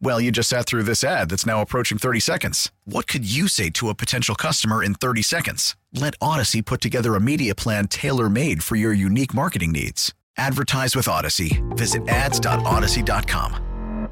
[0.00, 2.70] Well, you just sat through this ad that's now approaching 30 seconds.
[2.84, 5.76] What could you say to a potential customer in 30 seconds?
[5.92, 10.12] Let Audacy put together a media plan tailor made for your unique marketing needs.
[10.36, 11.62] Advertise with Audacy.
[11.76, 14.10] Visit ads.audacy.com.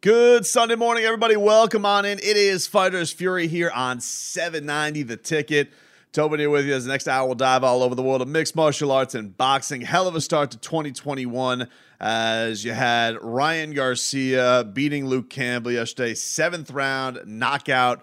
[0.00, 1.36] Good Sunday morning, everybody.
[1.36, 2.18] Welcome on in.
[2.18, 5.70] It is Fighters Fury here on 790 The Ticket.
[6.10, 8.26] Tobin here with you as the next hour will dive all over the world of
[8.26, 9.80] mixed martial arts and boxing.
[9.80, 11.68] Hell of a start to 2021
[12.02, 18.02] as you had Ryan Garcia beating Luke Campbell yesterday, seventh round knockout,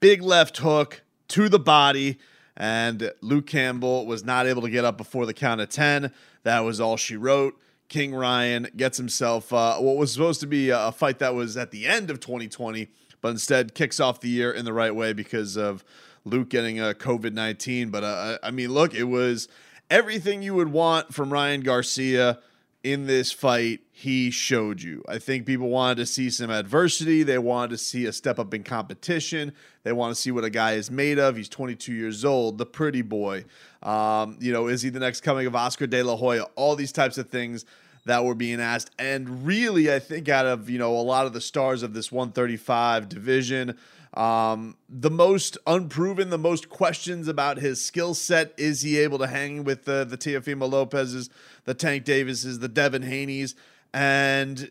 [0.00, 2.18] big left hook to the body,
[2.56, 6.12] and Luke Campbell was not able to get up before the count of 10.
[6.44, 7.60] That was all she wrote.
[7.90, 11.72] King Ryan gets himself uh, what was supposed to be a fight that was at
[11.72, 12.88] the end of 2020,
[13.20, 15.84] but instead kicks off the year in the right way because of
[16.24, 17.90] Luke getting a COVID 19.
[17.90, 19.46] But uh, I mean, look, it was
[19.90, 22.38] everything you would want from Ryan Garcia
[22.86, 25.02] in this fight, he showed you.
[25.08, 27.24] I think people wanted to see some adversity.
[27.24, 29.52] They wanted to see a step up in competition.
[29.82, 31.34] They want to see what a guy is made of.
[31.34, 33.44] He's 22 years old, the pretty boy.
[33.82, 36.44] Um, you know, is he the next coming of Oscar De La Hoya?
[36.54, 37.64] All these types of things
[38.04, 38.92] that were being asked.
[39.00, 42.12] And really, I think out of, you know, a lot of the stars of this
[42.12, 43.76] 135 division,
[44.16, 48.54] um, the most unproven, the most questions about his skill set.
[48.56, 51.28] Is he able to hang with the the Teofimo Lopez's,
[51.66, 53.54] the Tank Davises, the Devin Haney's?
[53.92, 54.70] And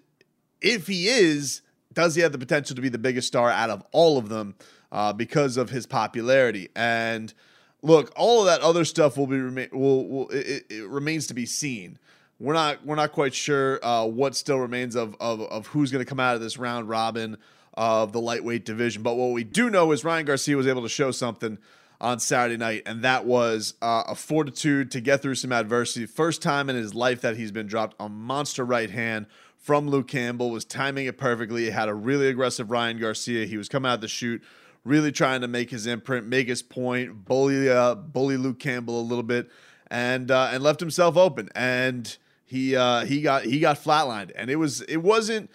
[0.61, 1.61] if he is,
[1.93, 4.55] does he have the potential to be the biggest star out of all of them
[4.91, 6.69] uh, because of his popularity?
[6.75, 7.33] And
[7.81, 11.45] look, all of that other stuff will be will, will it, it remains to be
[11.45, 11.99] seen.
[12.39, 16.03] We're not we're not quite sure uh, what still remains of of, of who's going
[16.03, 17.37] to come out of this round robin
[17.75, 19.03] of the lightweight division.
[19.03, 21.57] But what we do know is Ryan Garcia was able to show something
[22.01, 26.05] on Saturday night, and that was uh, a fortitude to get through some adversity.
[26.05, 30.07] First time in his life that he's been dropped a monster right hand from Luke
[30.07, 31.63] Campbell, was timing it perfectly.
[31.63, 33.45] He had a really aggressive Ryan Garcia.
[33.45, 34.43] He was coming out of the shoot,
[34.83, 39.01] really trying to make his imprint, make his point, bully uh, bully Luke Campbell a
[39.01, 39.49] little bit,
[39.87, 41.49] and uh, and left himself open.
[41.55, 45.49] And he uh, he got he got flatlined, and it was it wasn't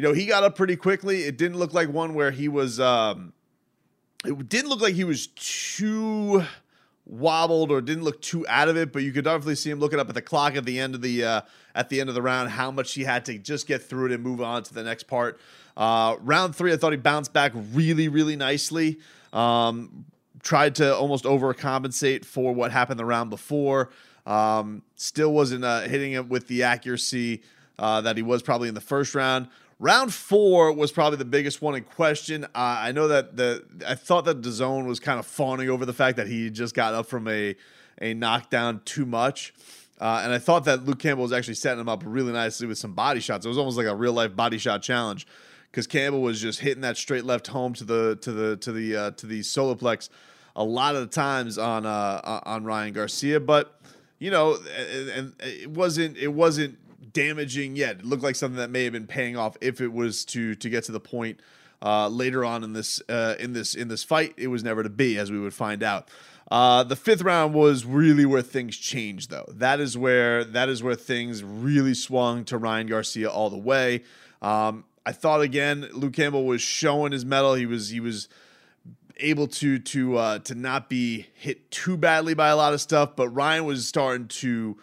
[0.00, 1.24] you know, he got up pretty quickly.
[1.24, 3.34] It didn't look like one where he was um
[4.24, 6.44] it didn't look like he was too
[7.06, 9.98] wobbled or didn't look too out of it, but you could definitely see him looking
[9.98, 11.40] up at the clock at the end of the uh,
[11.74, 14.12] at the end of the round, how much he had to just get through it
[14.12, 15.40] and move on to the next part.
[15.76, 18.98] Uh, round three, I thought he bounced back really, really nicely.
[19.32, 20.04] Um,
[20.42, 23.90] tried to almost overcompensate for what happened the round before.
[24.26, 27.42] Um, still wasn't uh, hitting it with the accuracy
[27.78, 29.48] uh, that he was probably in the first round.
[29.82, 32.44] Round four was probably the biggest one in question.
[32.44, 35.94] Uh, I know that the I thought that DAZN was kind of fawning over the
[35.94, 37.56] fact that he just got up from a
[37.98, 39.54] a knockdown too much.
[39.98, 42.76] Uh, and I thought that Luke Campbell was actually setting him up really nicely with
[42.76, 43.46] some body shots.
[43.46, 45.26] It was almost like a real life body shot challenge
[45.70, 48.96] because Campbell was just hitting that straight left home to the to the to the
[48.96, 50.10] uh, to the soloplex
[50.56, 53.40] a lot of the times on uh, on Ryan Garcia.
[53.40, 53.80] But
[54.18, 54.58] you know,
[55.16, 56.76] and it wasn't it wasn't
[57.12, 58.00] damaging yet.
[58.00, 60.70] It looked like something that may have been paying off if it was to to
[60.70, 61.40] get to the point
[61.82, 64.34] uh, later on in this uh, in this in this fight.
[64.36, 66.08] It was never to be, as we would find out.
[66.50, 69.46] Uh, the fifth round was really where things changed, though.
[69.48, 74.02] That is where that is where things really swung to Ryan Garcia all the way.
[74.42, 77.54] Um, I thought again, Luke Campbell was showing his metal.
[77.54, 78.28] He was he was
[79.18, 83.14] able to to uh, to not be hit too badly by a lot of stuff,
[83.14, 84.76] but Ryan was starting to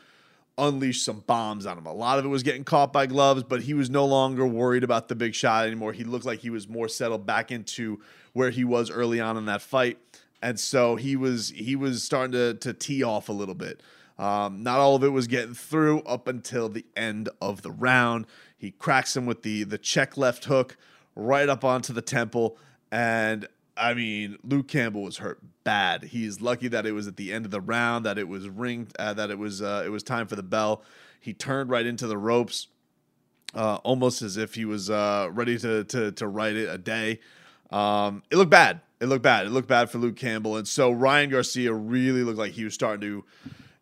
[0.58, 1.86] unleash some bombs on him.
[1.86, 4.84] A lot of it was getting caught by gloves, but he was no longer worried
[4.84, 5.94] about the big shot anymore.
[5.94, 8.02] He looked like he was more settled back into
[8.34, 9.98] where he was early on in that fight.
[10.42, 13.82] And so he was he was starting to to tee off a little bit.
[14.20, 18.26] Um, not all of it was getting through up until the end of the round.
[18.58, 20.78] He cracks him with the the check left hook
[21.16, 22.58] right up onto the temple,
[22.92, 23.48] and
[23.78, 26.04] I mean, Luke Campbell was hurt bad.
[26.04, 28.94] He's lucky that it was at the end of the round, that it was ringed,
[28.98, 30.84] uh, that it was uh, it was time for the bell.
[31.20, 32.68] He turned right into the ropes,
[33.54, 37.20] uh, almost as if he was uh, ready to to to write it a day.
[37.72, 38.82] Um, it looked bad.
[39.00, 39.46] It looked bad.
[39.46, 42.74] It looked bad for Luke Campbell, and so Ryan Garcia really looked like he was
[42.74, 43.26] starting to,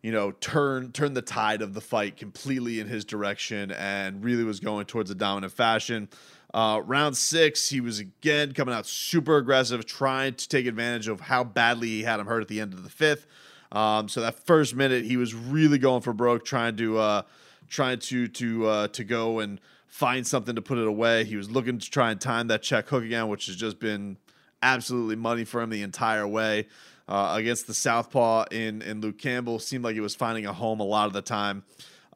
[0.02, 4.44] you know, turn turn the tide of the fight completely in his direction, and really
[4.44, 6.08] was going towards a dominant fashion.
[6.56, 11.20] Uh, round six, he was again coming out super aggressive, trying to take advantage of
[11.20, 13.26] how badly he had him hurt at the end of the fifth.
[13.72, 17.22] Um, so that first minute, he was really going for broke, trying to uh,
[17.68, 21.24] trying to to uh, to go and find something to put it away.
[21.24, 24.16] He was looking to try and time that check hook again, which has just been
[24.62, 26.68] absolutely money for him the entire way.
[27.06, 30.80] Uh, against the southpaw in in Luke Campbell, seemed like he was finding a home
[30.80, 31.64] a lot of the time.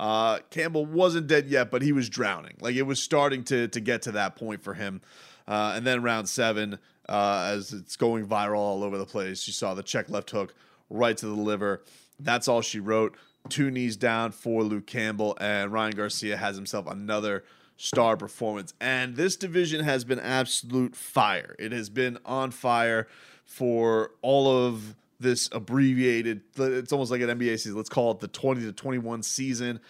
[0.00, 2.56] Uh, Campbell wasn't dead yet, but he was drowning.
[2.58, 5.02] Like it was starting to to get to that point for him.
[5.46, 9.52] Uh, and then round seven, uh, as it's going viral all over the place, you
[9.52, 10.54] saw the check left hook
[10.88, 11.82] right to the liver.
[12.18, 13.14] That's all she wrote.
[13.50, 17.44] Two knees down for Luke Campbell, and Ryan Garcia has himself another
[17.76, 18.72] star performance.
[18.80, 21.56] And this division has been absolute fire.
[21.58, 23.06] It has been on fire
[23.44, 26.40] for all of this abbreviated.
[26.56, 27.76] It's almost like an NBA season.
[27.76, 29.80] Let's call it the 20 to 21 season.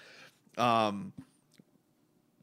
[0.58, 1.12] Um,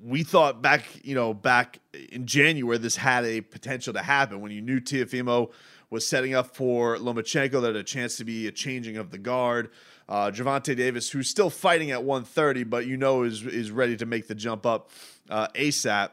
[0.04, 1.80] we thought back, you know, back
[2.12, 5.52] in January, this had a potential to happen when you knew Teofimo
[5.90, 7.62] was setting up for Lomachenko.
[7.62, 9.70] That had a chance to be a changing of the guard.
[10.08, 14.06] Uh, Gervonta Davis, who's still fighting at 130, but you know is is ready to
[14.06, 14.92] make the jump up
[15.30, 16.10] uh, ASAP.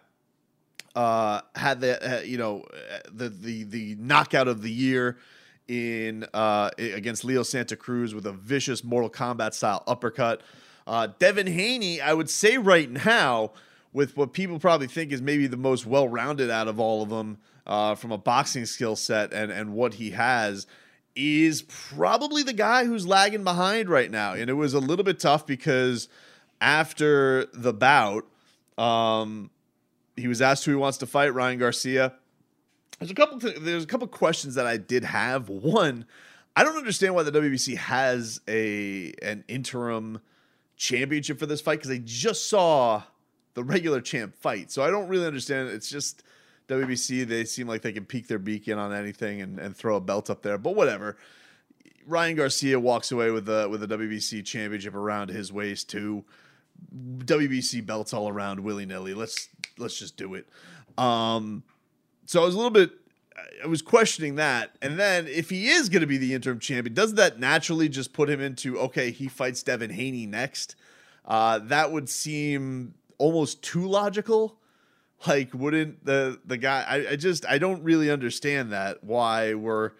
[0.97, 2.65] Uh, had the uh, you know
[3.12, 5.19] the the the knockout of the year
[5.69, 10.43] in uh, against Leo Santa Cruz with a vicious Mortal Kombat style uppercut.
[10.87, 13.52] Uh, Devin Haney, I would say right now,
[13.93, 17.08] with what people probably think is maybe the most well rounded out of all of
[17.08, 20.66] them uh, from a boxing skill set and and what he has,
[21.16, 24.34] is probably the guy who's lagging behind right now.
[24.34, 26.08] And it was a little bit tough because
[26.61, 28.26] after the bout,
[28.76, 29.50] um,
[30.16, 31.32] he was asked who he wants to fight.
[31.32, 32.14] Ryan Garcia
[32.99, 33.41] there's a couple.
[33.41, 35.49] Th- there's a couple questions that I did have.
[35.49, 36.06] One,
[36.56, 40.20] I don't understand why the WBC has a an interim
[40.76, 43.02] championship for this fight because I just saw
[43.55, 44.70] the regular champ fight.
[44.70, 45.69] So I don't really understand.
[45.70, 46.23] It's just
[46.69, 47.26] WBC.
[47.26, 50.31] They seem like they can peek their beacon on anything and, and throw a belt
[50.31, 50.58] up there.
[50.58, 51.17] But whatever.
[52.06, 56.25] Ryan Garcia walks away with the with the WBC championship around his waist too.
[56.94, 59.14] WBC belts all around willy nilly.
[59.14, 59.49] Let's
[59.79, 60.47] let's just do it.
[60.99, 61.62] Um,
[62.26, 62.93] so I was a little bit
[63.62, 64.76] I was questioning that.
[64.82, 68.12] And then if he is going to be the interim champion, doesn't that naturally just
[68.12, 70.76] put him into okay, he fights Devin Haney next?
[71.25, 74.59] Uh, that would seem almost too logical.
[75.26, 76.85] Like, wouldn't the the guy?
[76.87, 79.93] I, I just I don't really understand that why we're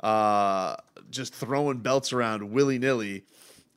[0.00, 0.76] uh,
[1.10, 3.24] just throwing belts around willy nilly.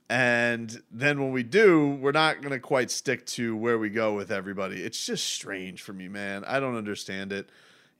[0.09, 4.13] And then when we do, we're not going to quite stick to where we go
[4.13, 4.83] with everybody.
[4.83, 6.43] It's just strange for me, man.
[6.45, 7.49] I don't understand it.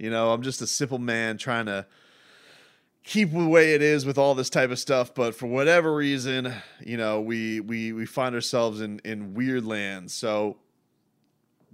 [0.04, 1.86] You know, I'm just a simple man trying to
[3.06, 6.54] keep the way it is with all this type of stuff but for whatever reason
[6.80, 10.14] you know we we we find ourselves in in weird lands.
[10.14, 10.58] So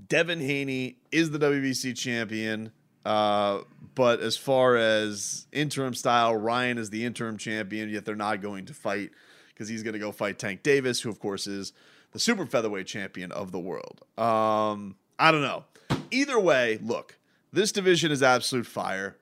[0.07, 2.71] devin haney is the wbc champion
[3.03, 3.59] uh,
[3.95, 8.65] but as far as interim style ryan is the interim champion yet they're not going
[8.65, 9.09] to fight
[9.49, 11.73] because he's going to go fight tank davis who of course is
[12.11, 14.01] the super featherweight champion of the world.
[14.17, 15.65] Um, i don't know.
[16.11, 17.18] Either way look
[17.51, 19.17] this division is absolute fire.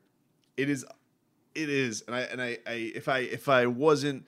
[0.56, 0.86] It is,
[1.56, 4.26] it is, and I and I, I if I if I wasn't,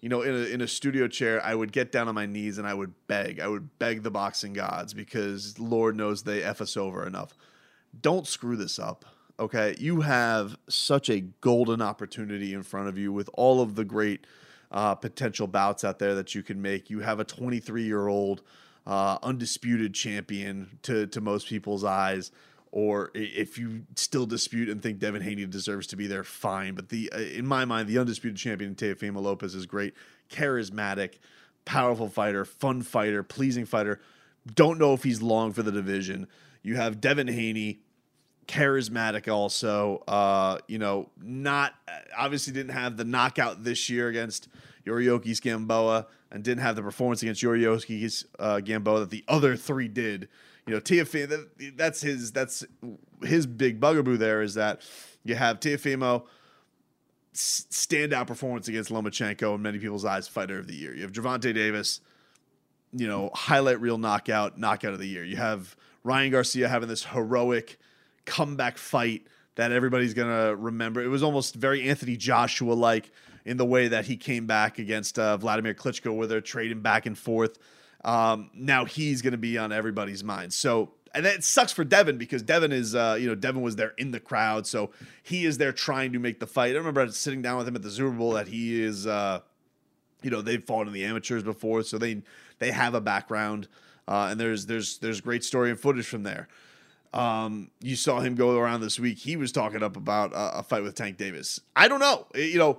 [0.00, 2.58] you know, in a in a studio chair, I would get down on my knees
[2.58, 3.40] and I would beg.
[3.40, 7.34] I would beg the boxing gods because Lord knows they f us over enough.
[8.00, 9.04] Don't screw this up.
[9.40, 13.84] Okay, you have such a golden opportunity in front of you with all of the
[13.84, 14.26] great
[14.72, 16.90] uh, potential bouts out there that you can make.
[16.90, 18.42] You have a 23 year old
[18.86, 22.32] uh, undisputed champion to to most people's eyes
[22.70, 26.74] or if you still dispute and think Devin Haney deserves to be there, fine.
[26.74, 29.94] But the uh, in my mind, the undisputed champion Teofimo Lopez is great,
[30.30, 31.14] charismatic,
[31.64, 34.00] powerful fighter, fun fighter, pleasing fighter.
[34.54, 36.26] Don't know if he's long for the division.
[36.62, 37.80] You have Devin Haney,
[38.46, 40.02] charismatic also.
[40.08, 41.74] Uh, you know, not
[42.16, 44.48] obviously didn't have the knockout this year against
[44.86, 49.88] Yuriorkis Gamboa and didn't have the performance against Yuriorkis uh, Gamboa that the other three
[49.88, 50.28] did
[50.68, 52.64] you know, that, that's his that's
[53.22, 54.82] his big bugaboo there is that
[55.24, 56.24] you have Teofimo
[57.34, 60.94] standout performance against Lomachenko in many people's eyes, fighter of the year.
[60.94, 62.00] You have Gervonta Davis,
[62.92, 65.24] you know, highlight reel knockout, knockout of the year.
[65.24, 67.78] You have Ryan Garcia having this heroic
[68.24, 71.02] comeback fight that everybody's gonna remember.
[71.02, 73.10] It was almost very Anthony Joshua like
[73.44, 77.06] in the way that he came back against uh, Vladimir Klitschko, where they're trading back
[77.06, 77.58] and forth.
[78.04, 80.52] Um, now he's gonna be on everybody's mind.
[80.52, 83.94] So and it sucks for Devin because Devin is, uh, you know, Devin was there
[83.98, 84.90] in the crowd, so
[85.22, 86.74] he is there trying to make the fight.
[86.74, 89.40] I remember sitting down with him at the Super Bowl that he is, uh,
[90.22, 92.22] you know, they've fought in the amateurs before, so they
[92.58, 93.68] they have a background,
[94.06, 96.48] uh, and there's there's there's great story and footage from there.
[97.14, 99.18] Um, you saw him go around this week.
[99.18, 101.60] He was talking up about a, a fight with Tank Davis.
[101.74, 102.78] I don't know, you know,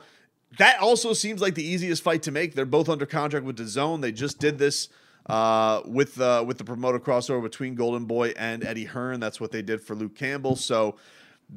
[0.59, 2.53] that also seems like the easiest fight to make.
[2.53, 4.01] They're both under contract with DAZN.
[4.01, 4.89] They just did this
[5.29, 9.19] uh, with uh, with the promoter crossover between Golden Boy and Eddie Hearn.
[9.19, 10.55] That's what they did for Luke Campbell.
[10.55, 10.95] So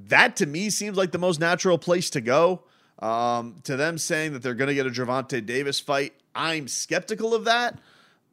[0.08, 2.62] that to me seems like the most natural place to go.
[2.98, 7.34] Um, to them saying that they're going to get a Gervonta Davis fight, I'm skeptical
[7.34, 7.80] of that.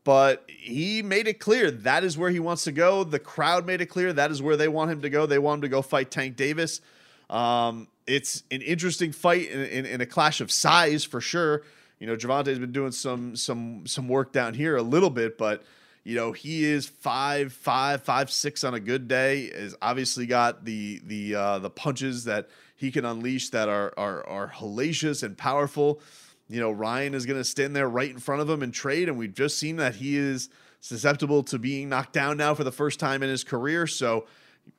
[0.04, 3.04] But he made it clear that is where he wants to go.
[3.04, 5.26] The crowd made it clear that is where they want him to go.
[5.26, 6.82] They want him to go fight Tank Davis.
[7.30, 11.64] Um, it's an interesting fight in, in, in a clash of size for sure.
[12.00, 15.64] You know, Gervonta's been doing some some some work down here a little bit, but
[16.04, 19.44] you know he is five five five six on a good day.
[19.44, 24.26] Is obviously got the the uh, the punches that he can unleash that are are
[24.28, 26.02] are hellacious and powerful.
[26.48, 29.10] You know, Ryan is going to stand there right in front of him and trade,
[29.10, 32.72] and we've just seen that he is susceptible to being knocked down now for the
[32.72, 33.86] first time in his career.
[33.86, 34.26] So,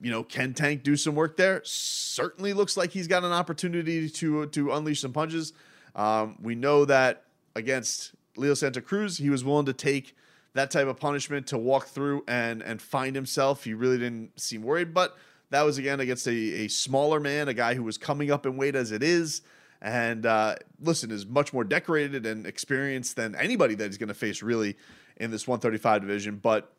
[0.00, 1.60] you know, can Tank do some work there?
[1.64, 5.52] Certainly looks like he's got an opportunity to to unleash some punches.
[5.94, 10.16] Um, we know that against Leo Santa Cruz, he was willing to take
[10.54, 13.64] that type of punishment to walk through and and find himself.
[13.64, 15.16] He really didn't seem worried, but
[15.50, 18.56] that was again against a, a smaller man, a guy who was coming up in
[18.56, 19.42] weight as it is.
[19.82, 24.14] And uh, listen, is much more decorated and experienced than anybody that he's going to
[24.14, 24.76] face really
[25.16, 26.36] in this 135 division.
[26.36, 26.72] But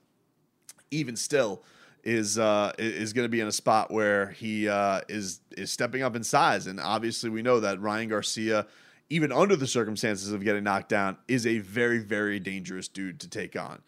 [0.91, 1.63] even still,
[2.03, 6.03] is uh, is going to be in a spot where he uh, is is stepping
[6.03, 6.67] up in size.
[6.67, 8.67] And obviously, we know that Ryan Garcia
[9.11, 13.29] even under the circumstances of getting knocked down, is a very, very dangerous dude to
[13.29, 13.81] take on.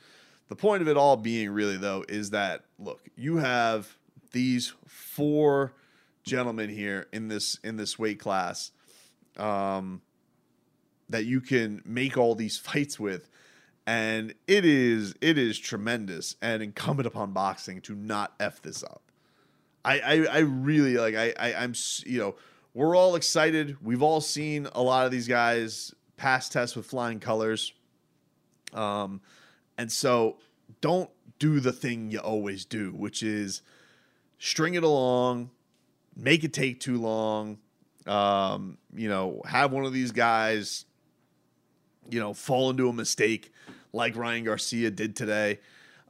[0.50, 3.98] The point of it all being really, though, is that look, you have
[4.32, 5.74] these four
[6.24, 8.72] gentlemen here in this in this weight class
[9.38, 10.02] um,
[11.10, 13.30] that you can make all these fights with
[13.86, 19.02] and it is it is tremendous and incumbent upon boxing to not f this up
[19.84, 21.74] i i, I really like I, I i'm
[22.06, 22.36] you know
[22.74, 23.78] we're all excited.
[23.84, 27.74] We've all seen a lot of these guys pass tests with flying colors.
[28.74, 29.22] Um,
[29.78, 30.38] and so
[30.82, 33.62] don't do the thing you always do, which is
[34.40, 35.52] string it along,
[36.16, 37.60] make it take too long.
[38.08, 40.86] Um, you know, have one of these guys,
[42.10, 43.52] you know, fall into a mistake
[43.94, 45.60] like Ryan Garcia did today.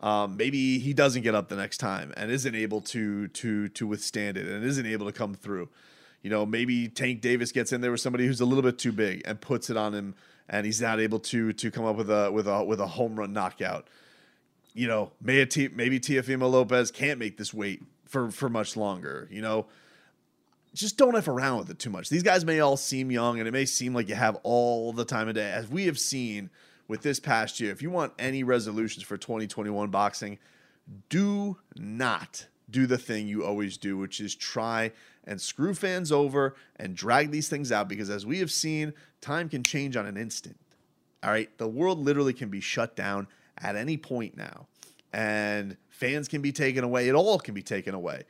[0.01, 3.87] Um, maybe he doesn't get up the next time and isn't able to to to
[3.87, 5.69] withstand it and isn't able to come through
[6.23, 8.93] you know, maybe Tank Davis gets in there with somebody who's a little bit too
[8.93, 10.15] big and puts it on him,
[10.49, 13.19] and he's not able to to come up with a with a with a home
[13.19, 13.87] run knockout.
[14.73, 19.27] You know, maybe maybe Teofimo Lopez can't make this weight for for much longer.
[19.29, 19.67] You know,
[20.73, 22.07] just don't f around with it too much.
[22.09, 25.05] These guys may all seem young, and it may seem like you have all the
[25.05, 26.49] time of day, as we have seen
[26.87, 27.71] with this past year.
[27.71, 30.39] If you want any resolutions for 2021 boxing,
[31.09, 34.91] do not do the thing you always do, which is try
[35.23, 39.47] and screw fans over and drag these things out because, as we have seen, time
[39.47, 40.59] can change on an instant.
[41.23, 41.55] All right.
[41.57, 43.27] The world literally can be shut down
[43.61, 44.67] at any point now,
[45.13, 47.07] and fans can be taken away.
[47.07, 48.23] It all can be taken away.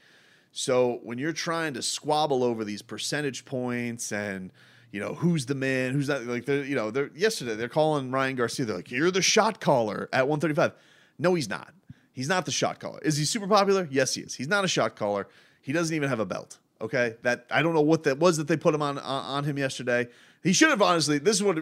[0.52, 4.52] So when you're trying to squabble over these percentage points and
[4.92, 8.12] you know who's the man, who's not, like they're you know they're yesterday they're calling
[8.12, 8.66] Ryan Garcia.
[8.66, 10.74] They're like you're the shot caller at 135.
[11.18, 11.74] No, he's not.
[12.14, 13.00] He's not the shot caller.
[13.02, 13.88] Is he super popular?
[13.92, 14.36] Yes, he is.
[14.36, 15.28] He's not a shot caller.
[15.62, 16.60] He doesn't even have a belt.
[16.80, 19.58] Okay, that I don't know what that was that they put him on on, him
[19.58, 20.08] yesterday.
[20.44, 21.18] He should have honestly.
[21.18, 21.60] This is what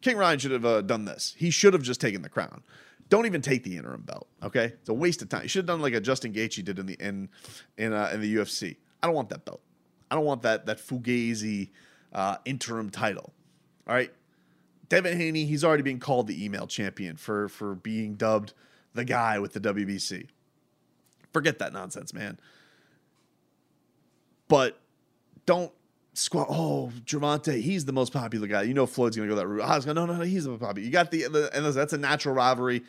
[0.00, 1.04] King Ryan should have uh, done.
[1.04, 2.62] This he should have just taken the crown.
[3.08, 4.28] Don't even take the interim belt.
[4.42, 5.42] Okay, it's a waste of time.
[5.42, 7.28] You should have done like a Justin Gaethje did in the in
[7.76, 8.76] in uh, in the UFC.
[9.02, 9.62] I don't want that belt.
[10.10, 11.70] I don't want that that fugazi
[12.12, 13.32] uh, interim title.
[13.88, 14.12] All right,
[14.90, 15.46] Devin Haney.
[15.46, 18.52] He's already being called the email champion for for being dubbed
[18.94, 20.26] the guy with the WBC.
[21.32, 22.38] Forget that nonsense, man.
[24.48, 24.80] But
[25.46, 25.72] don't
[26.14, 26.48] squat.
[26.50, 28.62] Oh, Gervonta, he's the most popular guy.
[28.62, 29.84] You know Floyd's gonna go that route.
[29.84, 30.84] Going, no, no, no, he's the most popular.
[30.84, 32.82] You got the, the and that's a natural rivalry.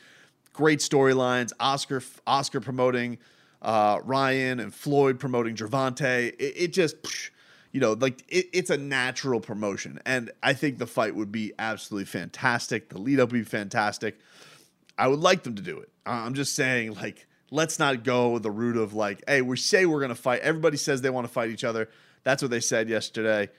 [0.54, 1.54] Great storylines.
[1.60, 3.18] Oscar, Oscar promoting
[3.62, 6.30] uh, Ryan and Floyd promoting Gervonta.
[6.30, 6.96] It, it just,
[7.72, 11.54] you know, like it, it's a natural promotion, and I think the fight would be
[11.60, 12.90] absolutely fantastic.
[12.90, 14.20] The lead up would be fantastic.
[15.00, 15.90] I would like them to do it.
[16.06, 20.06] I'm just saying, like, let's not go the route of like, hey, we say we're
[20.06, 20.42] to fight.
[20.42, 21.90] Everybody says they want to fight each other.
[22.24, 23.50] That's what they said yesterday.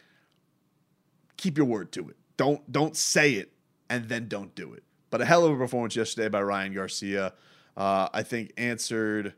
[1.39, 2.17] Keep your word to it.
[2.37, 3.53] Don't don't say it
[3.89, 4.85] and then don't do it.
[5.09, 7.33] But a hell of a performance yesterday by Ryan Garcia.
[7.77, 9.35] Uh, I think answered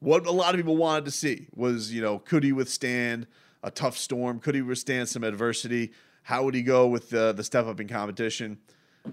[0.00, 3.26] what a lot of people wanted to see was, you know, could he withstand
[3.62, 4.40] a tough storm?
[4.40, 5.92] Could he withstand some adversity?
[6.24, 8.58] How would he go with the, the step up in competition?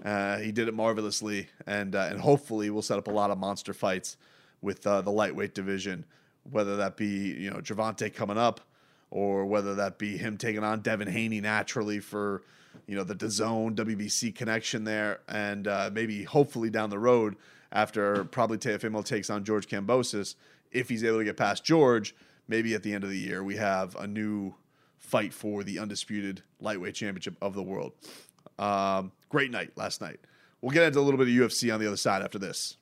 [0.04, 3.38] Uh, he did it marvelously, and uh, and hopefully we'll set up a lot of
[3.38, 4.16] monster fights
[4.62, 6.04] with uh, the lightweight division,
[6.50, 8.60] whether that be you know Gervonta coming up,
[9.10, 12.42] or whether that be him taking on Devin Haney naturally for
[12.86, 17.36] you know the DAZN WBC connection there, and uh, maybe hopefully down the road
[17.70, 20.34] after probably Teofimo takes on George Kambosos,
[20.70, 22.14] if he's able to get past George,
[22.48, 24.54] maybe at the end of the year we have a new
[24.98, 27.92] fight for the undisputed lightweight championship of the world.
[28.58, 30.20] Um, great night last night.
[30.60, 32.76] We'll get into a little bit of UFC on the other side after this.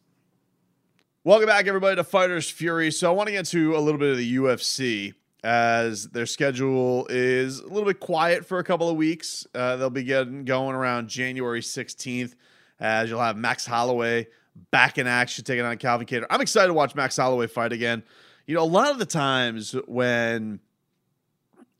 [1.23, 2.91] Welcome back, everybody, to Fighters Fury.
[2.91, 5.15] So I want to get to a little bit of the UFC
[5.45, 9.47] as their schedule is a little bit quiet for a couple of weeks.
[9.55, 12.35] Uh, they'll be getting going around January 16th
[12.81, 14.27] as you'll have Max Holloway
[14.73, 16.27] back in action taking on Calvin Kattar.
[16.31, 18.03] I'm excited to watch Max Holloway fight again.
[18.47, 20.59] You know, a lot of the times when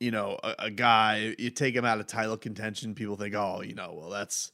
[0.01, 3.63] you know a, a guy you take him out of title contention, people think, oh,
[3.63, 4.51] you know, well that's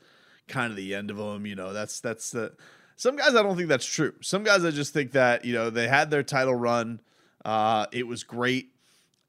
[0.49, 1.47] kind of the end of him.
[1.47, 2.53] You know, that's that's the
[2.97, 4.15] some guys I don't think that's true.
[4.21, 7.01] Some guys I just think that you know they had their title run.
[7.45, 8.73] Uh, it was great,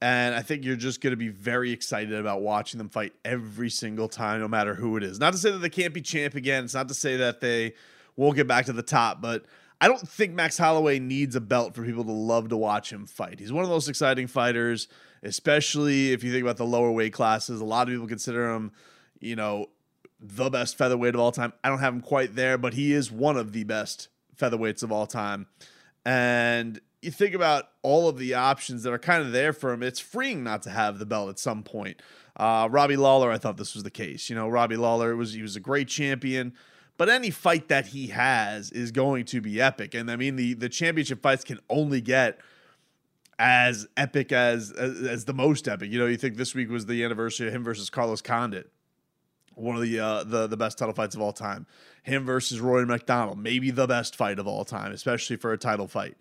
[0.01, 3.69] and I think you're just going to be very excited about watching them fight every
[3.69, 5.19] single time, no matter who it is.
[5.19, 6.63] Not to say that they can't be champ again.
[6.63, 7.73] It's not to say that they
[8.15, 9.45] won't get back to the top, but
[9.79, 13.05] I don't think Max Holloway needs a belt for people to love to watch him
[13.05, 13.39] fight.
[13.39, 14.87] He's one of the most exciting fighters,
[15.27, 17.59] especially if you think about the lower weight classes.
[17.59, 18.71] A lot of people consider him,
[19.19, 19.67] you know,
[20.19, 21.53] the best featherweight of all time.
[21.63, 24.91] I don't have him quite there, but he is one of the best featherweights of
[24.91, 25.47] all time.
[26.05, 29.83] And you think about all of the options that are kind of there for him,
[29.83, 32.01] it's freeing not to have the belt at some point.
[32.35, 34.29] Uh, Robbie Lawler, I thought this was the case.
[34.29, 36.53] You know, Robbie Lawler was he was a great champion,
[36.97, 39.93] but any fight that he has is going to be epic.
[39.93, 42.39] And I mean, the the championship fights can only get
[43.39, 45.91] as epic as, as, as the most epic.
[45.91, 48.71] You know, you think this week was the anniversary of him versus Carlos Condit
[49.57, 51.65] one of the uh, the the best title fights of all time.
[52.03, 55.87] Him versus Rory MacDonald, maybe the best fight of all time, especially for a title
[55.87, 56.15] fight.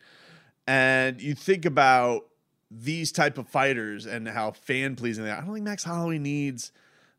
[0.67, 2.27] And you think about
[2.71, 5.37] these type of fighters and how fan pleasing they are.
[5.37, 6.73] I don't think Max Holloway needs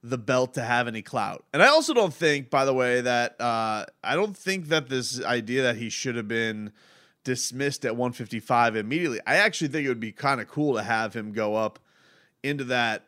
[0.03, 1.45] the belt to have any clout.
[1.53, 5.23] And I also don't think, by the way, that uh, I don't think that this
[5.23, 6.73] idea that he should have been
[7.28, 9.20] dismissed at 155 immediately.
[9.28, 11.78] I actually think it would be kind of cool to have him go up
[12.42, 13.04] into that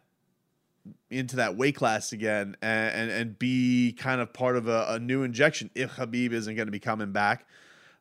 [1.09, 4.99] into that weight class again and, and, and be kind of part of a, a,
[4.99, 7.45] new injection if Khabib isn't going to be coming back.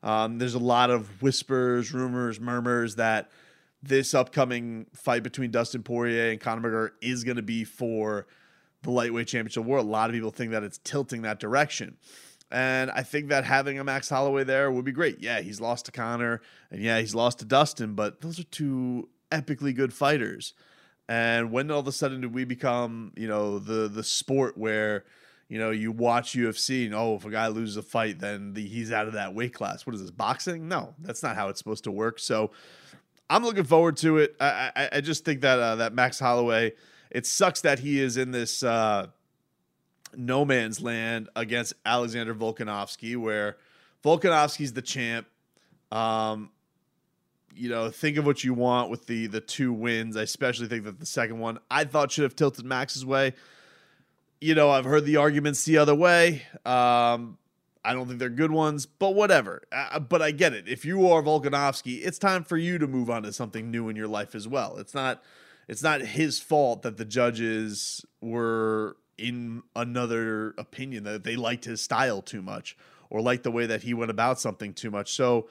[0.03, 3.31] Um, there's a lot of whispers, rumors, murmurs that
[3.81, 8.27] this upcoming fight between Dustin Poirier and Conor McGregor is going to be for
[8.83, 9.87] the lightweight championship world.
[9.87, 11.97] A lot of people think that it's tilting that direction.
[12.51, 15.21] And I think that having a Max Holloway there would be great.
[15.21, 19.09] Yeah, he's lost to Conor and yeah, he's lost to Dustin, but those are two
[19.31, 20.55] epically good fighters.
[21.09, 25.05] And when all of a sudden did we become, you know, the the sport where,
[25.49, 28.67] you know, you watch UFC and oh, if a guy loses a fight, then the,
[28.67, 29.87] he's out of that weight class.
[29.87, 30.69] What is this boxing?
[30.69, 32.19] No, that's not how it's supposed to work.
[32.19, 32.51] So
[33.29, 34.37] I'm looking forward to it.
[34.41, 36.73] I I, I just think that uh, that Max Holloway,
[37.11, 39.09] it sucks that he is in this uh,
[40.16, 43.57] no man's land against Alexander Volkanovski, where
[44.05, 45.27] Volkanovski's the champ.
[45.90, 46.51] Um,
[47.55, 50.16] you know, think of what you want with the the two wins.
[50.16, 53.35] I especially think that the second one I thought should have tilted Max's way.
[54.40, 56.42] You know, I've heard the arguments the other way.
[56.64, 57.38] Um,
[57.85, 59.62] I don't think they're good ones, but whatever.
[59.73, 60.68] Uh, but I get it.
[60.68, 63.97] If you are Volkanovski, it's time for you to move on to something new in
[63.97, 64.77] your life as well.
[64.77, 65.23] It's not
[65.68, 71.83] it's not his fault that the judges were in another opinion that they liked his
[71.83, 72.77] style too much
[73.11, 75.13] or liked the way that he went about something too much.
[75.13, 75.49] So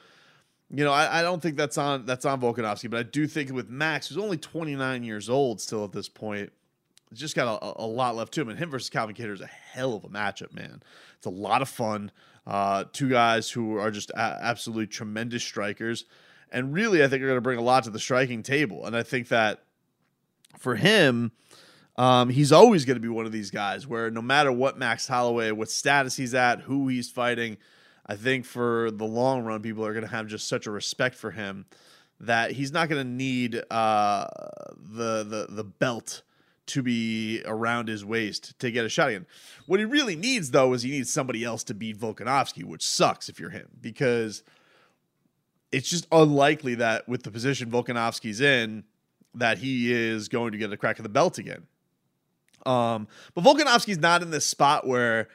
[0.70, 3.50] you know, I, I, don't think that's on that's on Volkanovski, but I do think
[3.52, 6.52] with Max, who's only 29 years old still at this point,
[7.14, 8.50] just got a, a lot left to him.
[8.50, 10.82] And him versus Calvin Kattar is a hell of a matchup, man.
[11.16, 12.10] It's a lot of fun.
[12.46, 16.04] Uh, two guys who are just a- absolutely tremendous strikers,
[16.50, 18.84] and really, I think are going to bring a lot to the striking table.
[18.84, 19.64] And I think that
[20.58, 21.32] for him,
[21.98, 25.06] um, he's always going to be one of these guys where no matter what Max
[25.06, 27.58] Holloway, what status he's at, who he's fighting
[28.08, 31.14] I think for the long run, people are going to have just such a respect
[31.14, 31.66] for him
[32.20, 34.26] that he's not going to need uh,
[34.76, 36.22] the the the belt
[36.66, 39.26] to be around his waist to get a shot again.
[39.66, 43.28] What he really needs, though, is he needs somebody else to beat Volkanovski, which sucks
[43.28, 44.42] if you're him because
[45.70, 48.84] it's just unlikely that with the position Volkanovski's in,
[49.34, 51.66] that he is going to get a crack at the belt again.
[52.68, 55.28] Um, but Volkanovski's not in this spot where,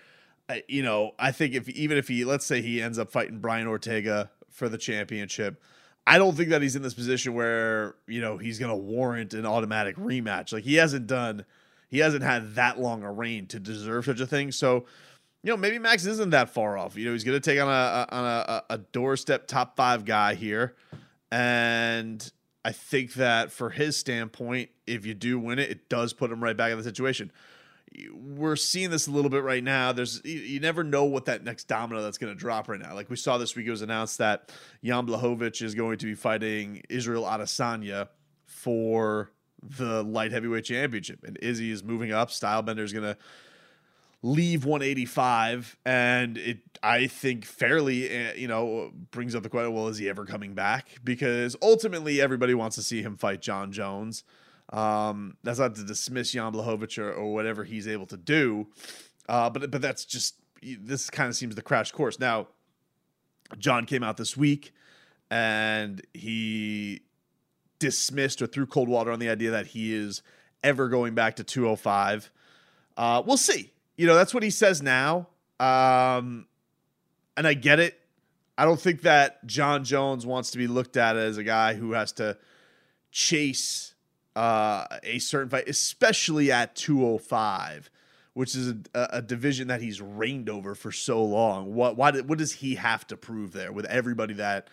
[0.68, 3.66] you know, I think if even if he, let's say he ends up fighting Brian
[3.66, 5.60] Ortega for the championship,
[6.06, 9.34] I don't think that he's in this position where you know he's going to warrant
[9.34, 10.54] an automatic rematch.
[10.54, 11.46] Like he hasn't done,
[11.90, 14.52] he hasn't had that long a reign to deserve such a thing.
[14.52, 14.86] So,
[15.42, 16.96] you know, maybe Max isn't that far off.
[16.96, 20.36] You know, he's going to take on a on a, a doorstep top five guy
[20.36, 20.76] here,
[21.32, 22.32] and
[22.66, 26.44] I think that for his standpoint, if you do win it, it does put him
[26.44, 27.32] right back in the situation.
[28.12, 29.92] We're seeing this a little bit right now.
[29.92, 32.96] There's you never know what that next domino that's going to drop right now.
[32.96, 34.52] Like we saw this week, it was announced that
[34.84, 38.08] Jan Blachowicz is going to be fighting Israel Adesanya
[38.46, 42.30] for the light heavyweight championship, and Izzy is moving up.
[42.30, 43.18] Stylebender is going to
[44.26, 49.90] leave 185 and it i think fairly eh, you know brings up the question well
[49.90, 50.88] is he ever coming back?
[51.04, 54.24] Because ultimately everybody wants to see him fight jon jones.
[54.72, 58.68] Um, that's not to dismiss jan blachowicz or, or whatever he's able to do.
[59.28, 60.36] Uh, but but that's just
[60.80, 62.18] this kind of seems the crash course.
[62.18, 62.48] Now
[63.58, 64.74] jon came out this week
[65.30, 67.02] and he
[67.80, 70.22] dismissed or threw cold water on the idea that he is
[70.64, 72.32] ever going back to 205
[72.96, 75.28] uh, we'll see you know, that's what he says now.
[75.60, 76.48] Um,
[77.38, 78.00] and I get it.
[78.58, 81.94] I don't think that Jon Jones wants to be looked at as a guy who
[81.94, 82.38] has to
[83.12, 83.94] chase
[84.36, 87.90] uh, a certain fight, especially at 205,
[88.34, 91.74] which is a, a, division that he's reigned over for so long.
[91.76, 94.70] What why what does he have to prove there with everybody that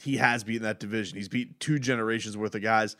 [0.00, 1.18] he has beaten that division?
[1.18, 2.96] He's beat two generations worth of guys.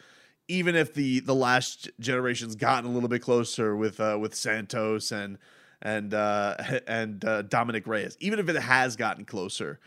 [0.49, 5.13] Even if the the last generation's gotten a little bit closer with uh, with Santos
[5.13, 5.39] and
[5.83, 8.17] and uh, and uh, Dominick Reyes.
[8.21, 9.81] Even if it has gotten closer,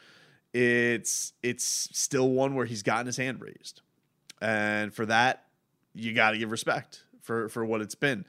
[0.54, 3.82] it's it's still one where he's gotten his hand raised,
[4.42, 5.46] and for that,
[5.96, 8.26] you got to give respect for for what it's been.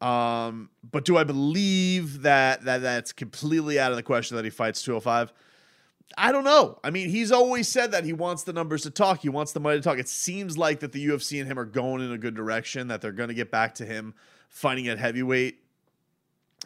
[0.00, 4.50] Um, but do I believe that that that's completely out of the question that he
[4.50, 5.32] fights 205?
[6.18, 6.78] I don't know.
[6.84, 9.20] I mean, he's always said that he wants the numbers to talk.
[9.20, 9.98] He wants the money to talk.
[9.98, 12.88] It seems like that the UFC and him are going in a good direction.
[12.88, 14.14] That they're going to get back to him
[14.48, 15.63] fighting at heavyweight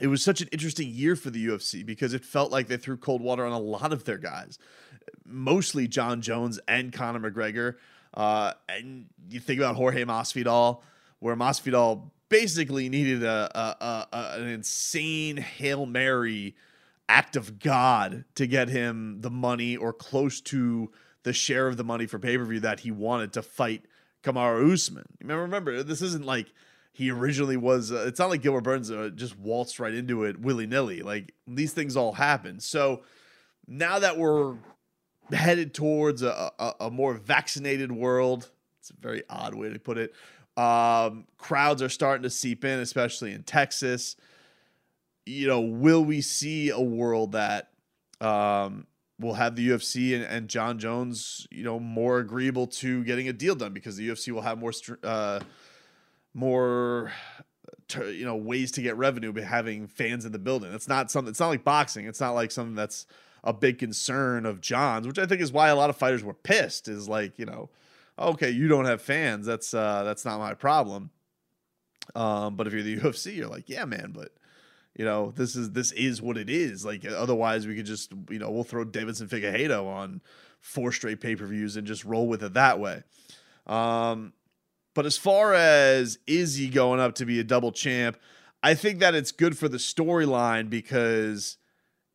[0.00, 2.96] it was such an interesting year for the UFC because it felt like they threw
[2.96, 4.58] cold water on a lot of their guys,
[5.24, 7.76] mostly Jon Jones and Conor McGregor.
[8.14, 10.80] Uh, and you think about Jorge Masvidal,
[11.18, 16.54] where Masvidal basically needed a, a, a, an insane hail mary
[17.08, 20.90] act of God to get him the money or close to
[21.22, 23.84] the share of the money for pay per view that he wanted to fight
[24.22, 25.04] Kamaru Usman.
[25.20, 26.52] Remember, remember, this isn't like
[26.98, 27.92] he originally was.
[27.92, 31.00] Uh, it's not like Gilbert Burns uh, just waltzed right into it willy nilly.
[31.00, 32.58] Like these things all happen.
[32.58, 33.02] So
[33.68, 34.56] now that we're
[35.32, 39.96] headed towards a, a, a, more vaccinated world, it's a very odd way to put
[39.96, 40.12] it.
[40.56, 44.16] Um, crowds are starting to seep in, especially in Texas.
[45.24, 47.68] You know, will we see a world that
[48.20, 48.88] um,
[49.20, 53.32] will have the UFC and, and Jon Jones, you know, more agreeable to getting a
[53.32, 54.72] deal done because the UFC will have more.
[55.04, 55.38] Uh,
[56.38, 57.12] more
[58.06, 60.72] you know ways to get revenue by having fans in the building.
[60.72, 61.30] It's not something.
[61.30, 62.06] It's not like boxing.
[62.06, 63.06] It's not like something that's
[63.44, 66.34] a big concern of Jon's, which I think is why a lot of fighters were
[66.34, 66.88] pissed.
[66.88, 67.70] Is like you know,
[68.18, 69.46] okay, you don't have fans.
[69.46, 71.10] That's uh, that's not my problem.
[72.14, 74.30] Um, but if you're the UFC, you're like, yeah, man, but
[74.94, 76.84] you know, this is this is what it is.
[76.84, 80.20] Like otherwise, we could just you know we'll throw Deiveson Figueiredo on
[80.60, 83.02] four straight pay per views and just roll with it that way.
[83.66, 84.32] Um,
[84.98, 88.16] but as far as Izzy going up to be a double champ,
[88.64, 91.56] I think that it's good for the storyline because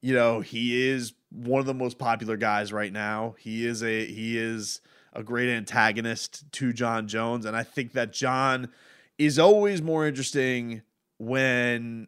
[0.02, 3.36] you know he is one of the most popular guys right now.
[3.40, 4.82] He is a he is
[5.14, 8.68] a great antagonist to Jon Jones, and I think that Jon
[9.18, 10.82] is always more interesting
[11.20, 12.08] when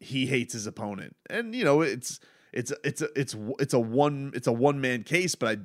[0.00, 1.16] he hates his opponent.
[1.28, 2.18] And you know, it's
[2.50, 5.62] it's it's a, it's it's a one it's a one man case, but I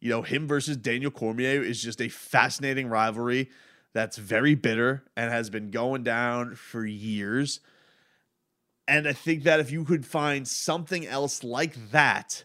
[0.00, 3.50] you know, him versus Daniel Cormier is just a fascinating rivalry
[3.94, 7.60] that's very bitter and has been going down for years.
[8.86, 12.44] And I think that if you could find something else like that,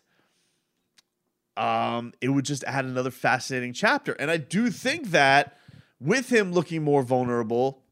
[1.56, 4.13] um, it would just add another fascinating chapter.
[4.13, 5.58] And I do think that
[5.99, 7.84] with him looking more vulnerable,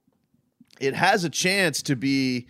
[0.80, 2.48] it has a chance to be,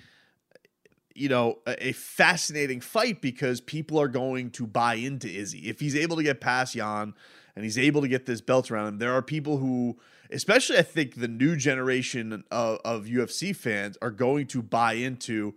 [1.15, 5.69] you know, a, a fascinating fight because people are going to buy into Izzy.
[5.69, 7.13] If he's able to get past Jan
[7.56, 9.97] and he's able to get this belt around him, there are people who
[10.32, 15.56] especially I think the new generation of, of UFC fans are going to buy into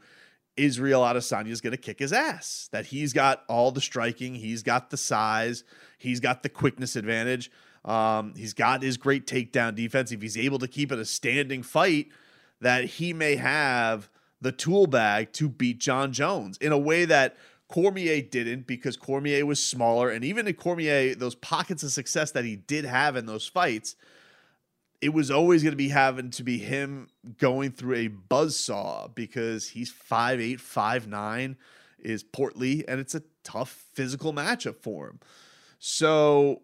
[0.56, 2.68] Israel Adesanya is going to kick his ass.
[2.72, 5.64] That he's got all the striking, he's got the size,
[5.98, 7.50] he's got the quickness advantage.
[7.84, 10.10] Um, he's got his great takedown defense.
[10.10, 12.08] If he's able to keep it a standing fight,
[12.60, 14.08] that he may have
[14.40, 17.36] the tool bag to beat Jon Jones in a way that
[17.68, 20.10] Cormier didn't because Cormier was smaller.
[20.10, 23.96] And even in Cormier, those pockets of success that he did have in those fights,
[25.00, 29.08] it was always going to be having to be him going through a buzz saw
[29.08, 31.56] because he's 5'8, 5'9,
[31.98, 35.20] is portly, and it's a tough physical matchup for him.
[35.78, 36.62] So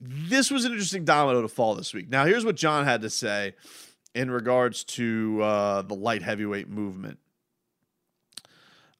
[0.00, 2.08] this was an interesting domino to fall this week.
[2.08, 3.54] Now, here's what Jon had to say
[4.14, 7.18] in regards to uh, the light heavyweight movement.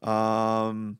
[0.03, 0.99] Um,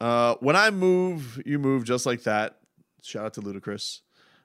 [0.00, 2.58] uh, when I move, you move just like that.
[3.02, 4.00] Shout out to Ludacris.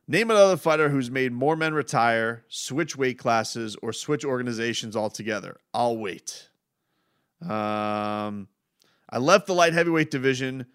[0.08, 5.58] Name another fighter who's made more men retire, switch weight classes, or switch organizations altogether.
[5.74, 6.50] I'll wait.
[7.42, 8.48] Um,
[9.10, 10.66] I left the light heavyweight division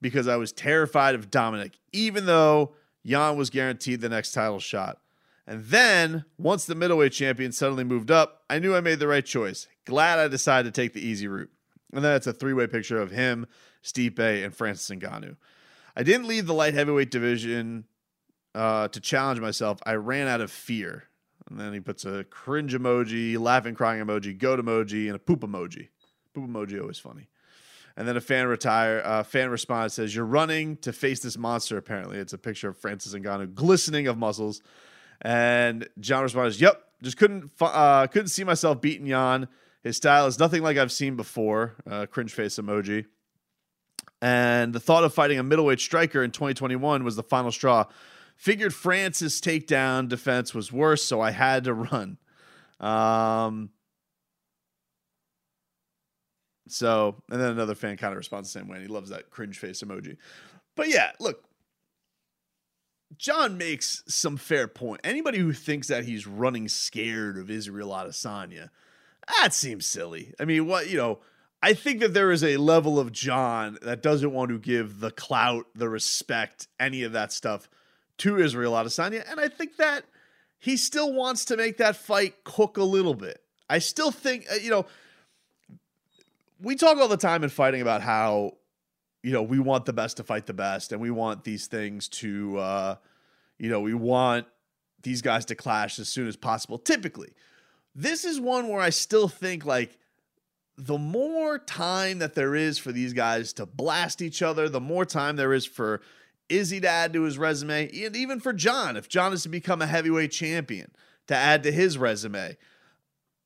[0.00, 4.98] because I was terrified of Dominick, even though Jan was guaranteed the next title shot.
[5.46, 9.24] And then, once the middleweight champion suddenly moved up, I knew I made the right
[9.24, 9.68] choice.
[9.84, 11.50] Glad I decided to take the easy route.
[11.92, 13.46] And then it's a three way picture of him,
[13.82, 15.36] Stipe, and Francis Ngannou.
[15.94, 17.84] I didn't leave the light heavyweight division
[18.54, 19.80] uh, to challenge myself.
[19.84, 21.04] I ran out of fear.
[21.48, 25.40] And then he puts a cringe emoji, laughing, crying emoji, goat emoji, and a poop
[25.40, 25.88] emoji.
[26.32, 27.28] Poop emoji always funny.
[27.96, 31.76] And then a fan retire, uh, fan response says, "You're running to face this monster."
[31.76, 34.60] Apparently, it's a picture of Francis Ngannou glistening of muscles.
[35.22, 39.48] And Jon responds, "Yep, just couldn't uh, couldn't see myself beating Jan.
[39.82, 43.06] His style is nothing like I've seen before." Uh, cringe face emoji.
[44.20, 47.84] And the thought of fighting a middleweight striker in 2021 was the final straw.
[48.36, 52.18] Figured Francis' takedown defense was worse, so I had to run.
[52.80, 53.70] Um,
[56.68, 58.76] so, and then another fan kind of responds the same way.
[58.76, 60.16] And he loves that cringe face emoji.
[60.76, 61.44] But yeah, look,
[63.16, 65.00] Jon makes some fair point.
[65.04, 68.70] Anybody who thinks that he's running scared of Israel Adesanya,
[69.40, 70.32] that seems silly.
[70.40, 71.20] I mean, what, you know,
[71.62, 75.10] I think that there is a level of Jon that doesn't want to give the
[75.10, 77.70] clout, the respect, any of that stuff
[78.18, 79.24] to Israel Adesanya.
[79.30, 80.04] And I think that
[80.58, 83.42] he still wants to make that fight cook a little bit.
[83.70, 84.86] I still think, uh, you know,
[86.64, 88.52] we talk all the time in fighting about how
[89.22, 92.08] you know we want the best to fight the best and we want these things
[92.08, 92.96] to uh
[93.58, 94.46] you know we want
[95.02, 97.32] these guys to clash as soon as possible typically.
[97.94, 99.98] This is one where i still think like
[100.76, 105.04] the more time that there is for these guys to blast each other the more
[105.04, 106.00] time there is for
[106.48, 109.80] izzy to add to his resume and even for jon if jon is to become
[109.80, 110.90] a heavyweight champion
[111.28, 112.56] to add to his resume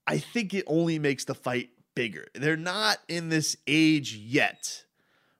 [0.07, 2.29] i think it only makes the fight bigger.
[2.33, 4.85] They're not in this age yet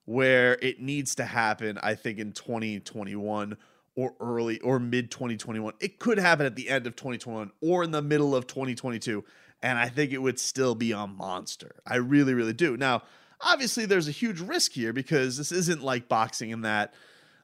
[0.07, 3.57] where it needs to happen, I think, in 2021
[3.95, 5.75] or early or mid 2021.
[5.79, 9.25] It could happen at the end of 2021 or in the middle of 2022.
[9.63, 11.77] And I think it would still be a monster.
[11.87, 12.77] I really, really do.
[12.77, 13.05] Now,
[13.41, 16.93] obviously, there's a huge risk here because this isn't like boxing in that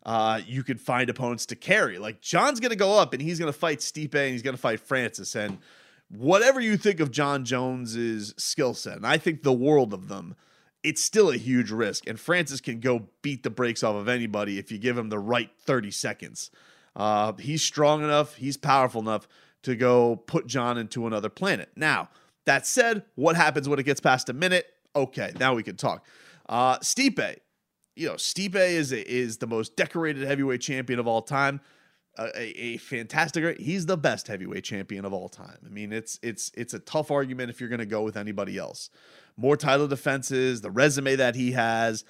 [0.04, 1.98] uh, you could find opponents to carry.
[1.98, 5.36] Like, Jon's to go up and he's to fight Stipe and he's to fight Francis.
[5.36, 5.58] And
[6.08, 10.36] whatever you think of Jon Jones's skill set, and I think the world of them,
[10.82, 12.06] it's still a huge risk.
[12.06, 15.18] And Francis can go beat the brakes off of anybody if you give him the
[15.18, 16.50] right 30 seconds.
[16.94, 19.26] Uh, he's strong enough, he's powerful enough
[19.62, 21.70] to go put Jon into another planet.
[21.74, 22.10] Now,
[22.44, 24.66] that said, what happens when it gets past a minute?
[24.94, 26.06] Okay, now we can talk.
[26.48, 27.36] Uh, Stipe,
[27.96, 31.60] you know, Stipe is is the most decorated heavyweight champion of all time
[32.16, 33.58] a, a, fantastic.
[33.58, 35.58] He's the best heavyweight champion of all time.
[35.64, 38.56] I mean, it's it's it's a tough argument if you're going to go with anybody
[38.56, 38.90] else.
[39.36, 42.04] More title defenses, the resume that he has,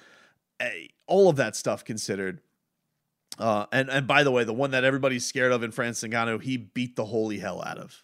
[1.07, 2.41] all of that stuff considered.
[3.39, 6.41] Uh, and and by the way, the one that everybody's scared of in Francis Ngannou,
[6.41, 8.03] he beat the holy hell out of.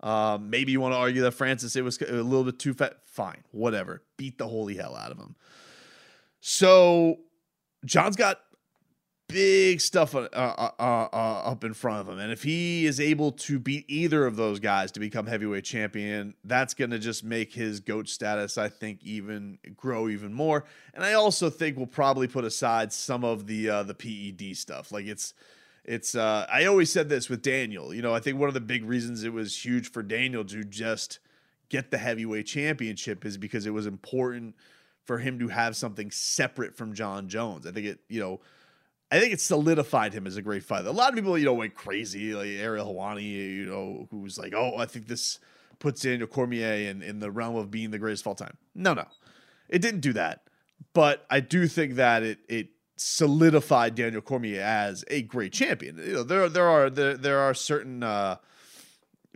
[0.00, 2.98] Um, maybe you want to argue that Francis it was a little bit too fat.
[3.04, 4.02] Fine, whatever.
[4.16, 5.36] Beat the holy hell out of him.
[6.40, 7.18] So
[7.84, 8.40] Jon's got
[9.32, 12.18] big stuff uh, uh, uh, uh, up in front of him.
[12.18, 16.34] And if he is able to beat either of those guys to become heavyweight champion,
[16.44, 20.64] that's going to just make his GOAT status, I think, even grow even more.
[20.94, 24.92] And I also think we'll probably put aside some of the uh, the PED stuff.
[24.92, 25.34] Like it's
[25.84, 27.92] it's uh, I always said this with Daniel.
[27.92, 30.64] You know, I think one of the big reasons it was huge for Daniel to
[30.64, 31.18] just
[31.68, 34.54] get the heavyweight championship is because it was important
[35.04, 37.66] for him to have something separate from Jon Jones.
[37.66, 38.40] I think it, you know,
[39.12, 40.88] I think it solidified him as a great fighter.
[40.88, 44.38] A lot of people, you know, went crazy, like Ariel Helwani, you know, who was
[44.38, 45.38] like, "Oh, I think this
[45.82, 48.56] puts Daniel Cormier in, in the realm of being the greatest of all time.
[48.72, 49.04] No, no.
[49.68, 50.44] It didn't do that.
[50.94, 55.98] But I do think that it it solidified Daniel Cormier as a great champion.
[55.98, 58.36] You know, there there are there, there are certain uh,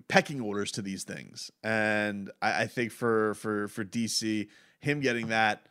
[0.08, 4.48] pecking orders to these things, and I, I think for for for DC,
[4.80, 5.66] him getting that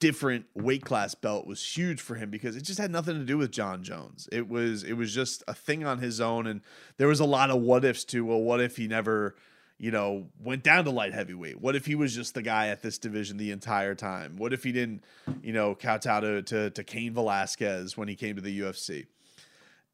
[0.00, 3.38] different weight class belt was huge for him because it just had nothing to do
[3.38, 4.28] with Jon Jones.
[4.32, 6.62] It was it was just a thing on his own, and
[6.96, 8.24] there was a lot of what ifs too.
[8.24, 9.36] Well, what if he never,
[9.78, 11.60] you know, went down to light heavyweight?
[11.60, 14.36] What if he was just the guy at this division the entire time?
[14.36, 15.04] What if he didn't,
[15.42, 19.06] you know, kowtow to to, to Cain Velasquez when he came to the UFC?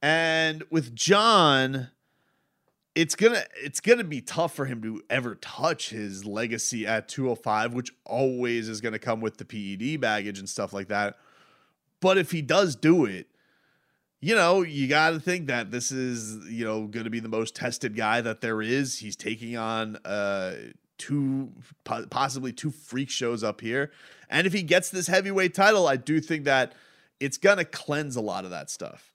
[0.00, 1.88] And with Jon,
[2.96, 7.74] it's gonna it's gonna be tough for him to ever touch his legacy at 205,
[7.74, 11.16] which always is gonna come with the PED baggage and stuff like that.
[12.00, 13.28] But if he does do it,
[14.20, 17.54] you know, you got to think that this is you know to be the most
[17.54, 18.98] tested guy that there is.
[18.98, 20.54] He's taking on uh
[20.96, 21.52] two
[21.84, 23.92] possibly two freak shows up here,
[24.30, 26.72] and if he gets this heavyweight title, I do think that
[27.20, 29.12] it's gonna cleanse a lot of that stuff.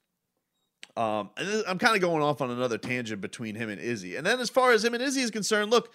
[0.97, 4.15] Um, and I'm kind of going off on another tangent between him and Izzy.
[4.15, 5.91] And then as far as him and Izzy is concerned, look,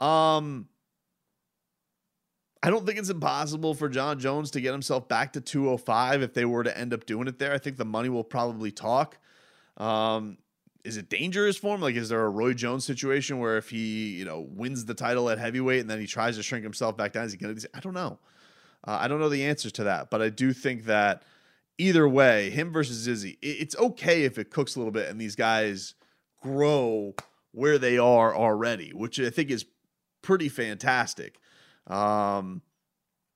[0.00, 0.68] um,
[2.62, 6.34] I don't think it's impossible for Jon Jones to get himself back to 205 if
[6.34, 7.52] they were to end up doing it there.
[7.52, 9.16] I think the money will probably talk.
[9.78, 10.36] Um,
[10.84, 11.80] is it dangerous for him?
[11.80, 15.30] Like, is there a Roy Jones situation where if he, you know, wins the title
[15.30, 17.70] at heavyweight and then he tries to shrink himself back down, is he going to?
[17.74, 18.18] I don't know.
[18.86, 21.22] Uh, I don't know the answers to that, but I do think that
[21.80, 25.36] either way, him versus Izzy, it's okay if it cooks a little bit and these
[25.36, 25.94] guys
[26.42, 27.14] grow
[27.52, 29.64] where they are already, which I think is
[30.22, 31.38] pretty fantastic.
[31.86, 32.62] Um,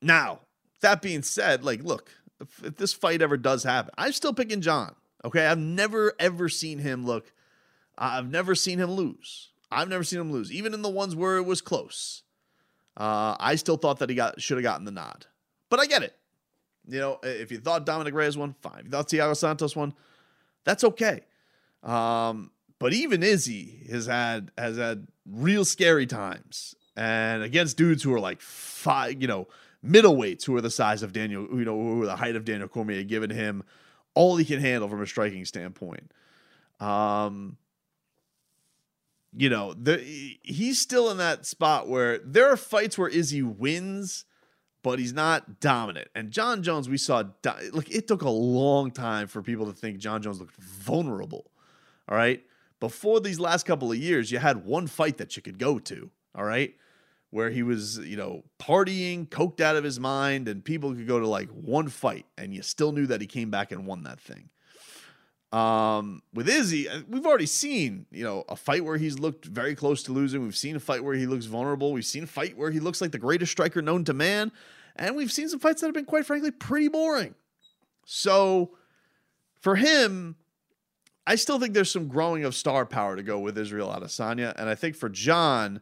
[0.00, 0.40] now,
[0.80, 4.60] that being said, like, look, if, if this fight ever does happen, I'm still picking
[4.60, 4.94] Jon.
[5.24, 7.32] Okay, I've never ever seen him look.
[7.96, 9.50] I've never seen him lose.
[9.70, 12.22] I've never seen him lose, even in the ones where it was close.
[12.96, 15.26] Uh, I still thought that he got should have gotten the nod,
[15.70, 16.14] but I get it.
[16.86, 18.80] You know, if you thought Dominick Reyes won, fine.
[18.80, 19.94] If you thought Thiago Santos won,
[20.64, 21.20] that's okay.
[21.82, 28.12] Um, but even Izzy has had has had real scary times, and against dudes who
[28.12, 29.48] are like five, you know,
[29.84, 32.68] middleweights who are the size of Daniel, you know, who are the height of Daniel
[32.68, 33.62] Cormier, giving him
[34.14, 36.12] all he can handle from a striking standpoint.
[36.80, 37.56] Um,
[39.36, 39.98] you know, the,
[40.42, 44.24] he's still in that spot where there are fights where Izzy wins
[44.84, 46.08] but he's not dominant.
[46.14, 47.24] And Jon Jones, we saw,
[47.72, 51.50] look, it took a long time for people to think Jon Jones looked vulnerable.
[52.06, 52.44] All right.
[52.80, 56.10] Before these last couple of years, you had one fight that you could go to.
[56.34, 56.74] All right.
[57.30, 61.18] Where he was, you know, partying, coked out of his mind, and people could go
[61.18, 64.20] to like one fight, and you still knew that he came back and won that
[64.20, 64.50] thing.
[65.54, 69.76] Um, with Izzy, uh, we've already seen, you know, a fight where he's looked very
[69.76, 70.42] close to losing.
[70.42, 71.92] We've seen a fight where he looks vulnerable.
[71.92, 74.50] We've seen a fight where he looks like the greatest striker known to man.
[74.96, 77.36] And we've seen some fights that have been, quite frankly, pretty boring.
[78.04, 78.76] So
[79.60, 80.34] for him,
[81.24, 84.54] I still think there's some growing of star power to go with Israel Adesanya.
[84.56, 85.80] And I think for Jon,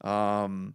[0.00, 0.74] um,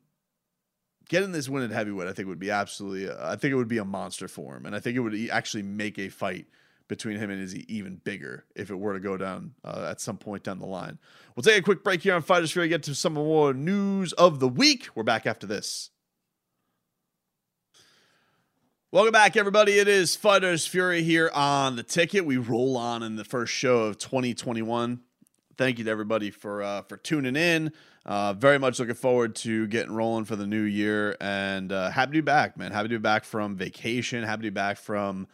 [1.09, 3.79] getting this win at heavyweight, I think would be absolutely, I think it would be
[3.79, 4.67] a monster for him.
[4.67, 6.45] And I think it would actually make a fight
[6.87, 10.17] between him and Izzy even bigger if it were to go down uh, at some
[10.17, 10.99] point down the line.
[11.35, 14.39] We'll take a quick break here on Fighters Fury, get to some more news of
[14.39, 14.87] the week.
[14.95, 15.89] We're back after this.
[18.91, 19.73] Welcome back, everybody.
[19.73, 22.25] It is Fighters Fury here on the ticket.
[22.25, 25.01] We roll on in the first show of 2021.
[25.57, 27.73] Thank you to everybody for uh, for tuning in.
[28.05, 32.11] Uh, very much looking forward to getting rolling for the new year, and uh, happy
[32.11, 32.71] to be back, man.
[32.71, 34.23] Happy to be back from vacation.
[34.23, 35.27] Happy to be back from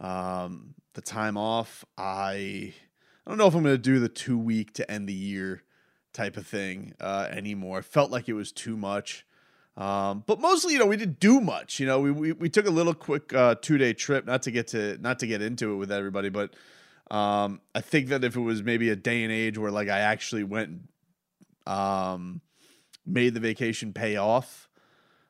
[0.00, 1.84] um, the time off.
[1.96, 2.74] I
[3.26, 5.62] I don't know if I'm going to do the two week to end the year
[6.12, 7.82] type of thing uh, anymore.
[7.82, 9.26] felt like it was too much.
[9.76, 11.78] Um, but mostly, you know, we didn't do much.
[11.78, 14.50] You know, we we, we took a little quick uh, two day trip, not to
[14.50, 16.54] get to not to get into it with everybody, but
[17.10, 20.00] um, I think that if it was maybe a day and age where like I
[20.00, 20.80] actually went,
[21.66, 22.40] um,
[23.06, 24.68] made the vacation pay off,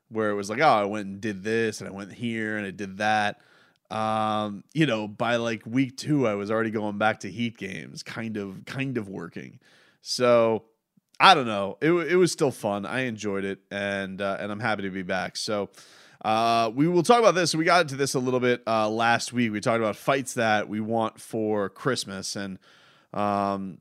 [0.09, 2.67] where it was like, oh, I went and did this, and I went here, and
[2.67, 3.43] I did that
[3.91, 8.03] um, you know, by like week two, I was already going back to Heat games,
[8.03, 9.61] kind of, kind of working.
[10.03, 10.65] So
[11.21, 11.79] I don't know.
[11.81, 12.87] It, it was still fun.
[12.87, 15.37] I enjoyed it, and uh, and I'm happy to be back.
[15.37, 15.71] So
[16.25, 17.55] uh, we will talk about this.
[17.55, 19.53] We got into this a little bit uh, last week.
[19.53, 22.59] We talked about fights that we want for Christmas, and
[23.13, 23.79] um,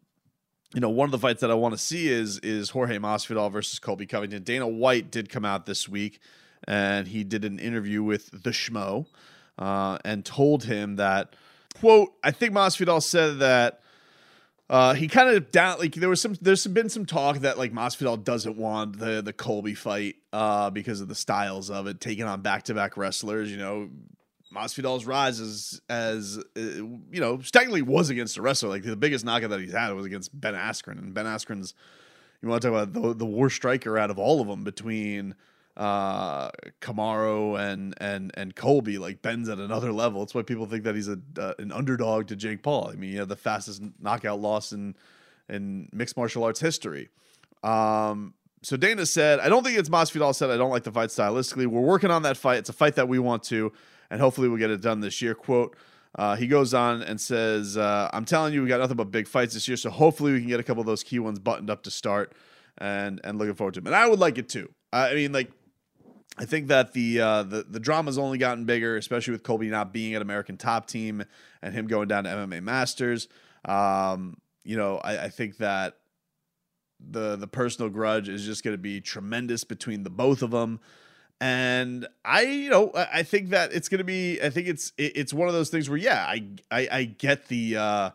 [0.73, 3.51] you know, one of the fights that I want to see is is Jorge Masvidal
[3.51, 4.43] versus Colby Covington.
[4.43, 6.19] Dana White did come out this week,
[6.67, 9.05] and he did an interview with the Schmo
[9.57, 11.35] uh, and told him that,
[11.79, 13.81] quote, I think Masvidal said that
[14.69, 17.71] Uh, he kind of down like there was some there's been some talk that like
[17.71, 22.25] Masvidal doesn't want the the Colby fight uh, because of the styles of it, taking
[22.25, 23.49] on back to back wrestlers.
[23.49, 23.89] You know,
[24.53, 28.67] Masvidal's rise as as uh, you know technically was against a wrestler.
[28.67, 31.73] Like the biggest knockout that he's had was against Ben Askren, and Ben Askren's
[32.41, 35.33] you want to talk about the the worst striker out of all of them between
[35.77, 36.49] uh
[36.81, 40.23] Kamaru and and and Colby like Ben's at another level.
[40.23, 42.89] It's why people think that he's a uh, an underdog to Jake Paul.
[42.91, 44.95] I mean, he had the fastest knockout loss in
[45.47, 47.09] in mixed martial arts history.
[47.63, 51.09] Um so Dana said, I don't think it's Masvidal said I don't like the fight
[51.09, 51.67] stylistically.
[51.67, 52.57] We're working on that fight.
[52.57, 53.71] It's a fight that we want to,
[54.09, 55.35] and hopefully we'll get it done this year.
[55.35, 55.75] Quote.
[56.15, 59.27] Uh, he goes on and says, uh, "I'm telling you, we got nothing but big
[59.27, 61.69] fights this year, so hopefully we can get a couple of those key ones buttoned
[61.69, 62.33] up to start,
[62.79, 63.87] and and looking forward to them.
[63.87, 64.69] And I would like it too.
[64.91, 65.51] I mean, like
[66.37, 69.91] I think that the uh, the the drama's only gotten bigger, especially with Colby not
[69.91, 71.23] being at American Top Team
[71.61, 73.27] and him going down to MMA Masters.
[73.65, 75.97] Um, you know, I, I, think that
[76.99, 80.79] the the personal grudge is just going to be tremendous between the both of them.
[81.39, 84.41] And I, you know, I think that it's going to be.
[84.41, 87.77] I think it's it's one of those things where, yeah, I I, I get the
[87.77, 88.09] uh,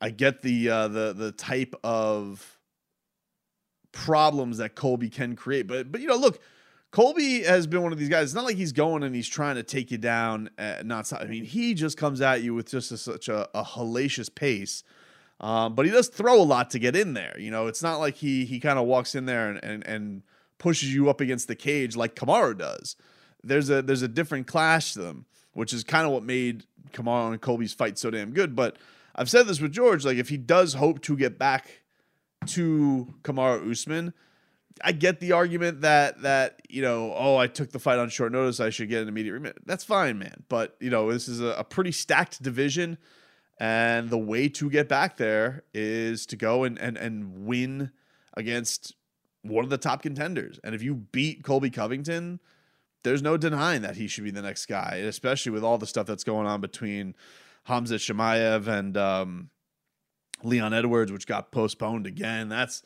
[0.00, 2.58] I get the uh, the the type of
[3.92, 6.40] problems that Colby can create, but but you know, look
[6.90, 8.24] Colby has been one of these guys.
[8.24, 10.48] It's not like he's going and he's trying to take you down.
[10.84, 14.34] not, I mean, he just comes at you with just a, such a, a hellacious
[14.34, 14.82] pace.
[15.40, 17.36] Um, but he does throw a lot to get in there.
[17.38, 20.22] You know, it's not like he he kind of walks in there and, and and
[20.58, 22.96] pushes you up against the cage like Kamaru does.
[23.44, 27.32] There's a there's a different clash to them, which is kind of what made Kamaru
[27.32, 28.56] and Colby's fight so damn good.
[28.56, 28.76] But
[29.14, 31.82] I've said this with George, like if he does hope to get back
[32.46, 34.14] to Kamaru Usman,
[34.82, 38.32] I get the argument that that you know, oh, I took the fight on short
[38.32, 38.60] notice.
[38.60, 39.58] I should get an immediate remit.
[39.66, 40.44] That's fine, man.
[40.48, 42.98] But you know, this is a, a, pretty stacked division,
[43.58, 47.90] and the way to get back there is to go and and and win
[48.34, 48.94] against
[49.42, 50.60] one of the top contenders.
[50.62, 52.40] And if you beat Colby Covington,
[53.04, 56.06] there's no denying that he should be the next guy, especially with all the stuff
[56.06, 57.14] that's going on between
[57.68, 59.50] Hamzat Chimaev and um,
[60.42, 62.48] Leon Edwards, which got postponed again.
[62.48, 62.82] That's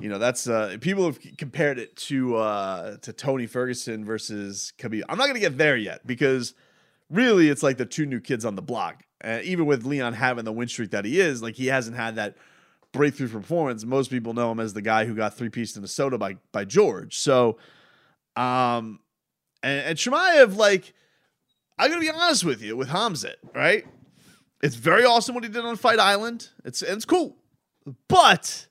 [0.00, 5.02] you know that's uh, people have compared it to uh, to Tony Ferguson versus Khabib.
[5.08, 6.54] I'm not gonna get there yet because
[7.10, 9.04] really it's like the two new kids on the block.
[9.22, 12.16] Uh, even with Leon having the win streak that he is, like he hasn't had
[12.16, 12.36] that
[12.92, 13.84] breakthrough performance.
[13.84, 16.36] Most people know him as the guy who got three pieced in a soda by
[16.52, 17.16] by George.
[17.16, 17.58] So,
[18.36, 19.00] um,
[19.62, 20.92] and, and Chimaev, like
[21.78, 23.84] I'm gonna be honest with you with Hamzat, right?
[24.62, 26.48] It's very awesome what he did on Fight Island.
[26.64, 27.36] It's it's cool,
[28.08, 28.66] but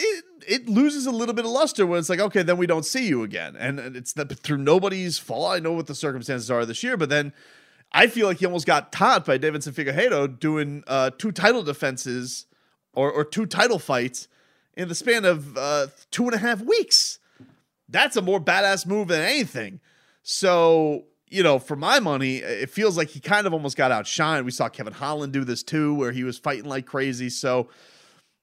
[0.00, 2.84] it it loses a little bit of luster when it's like, okay, then we don't
[2.84, 5.52] see you again, and it's that through nobody's fault.
[5.52, 7.32] I know what the circumstances are this year, but then
[7.92, 12.46] I feel like he almost got taught by Deiveson Figueiredo doing uh, two title defenses
[12.92, 14.28] or or two title fights
[14.74, 17.18] in the span of uh, two and a half weeks.
[17.88, 19.80] That's a more badass move than anything.
[20.22, 24.44] So you know, for my money, it feels like he kind of almost got outshined.
[24.44, 27.30] We saw Kevin Holland do this too, where he was fighting like crazy.
[27.30, 27.68] So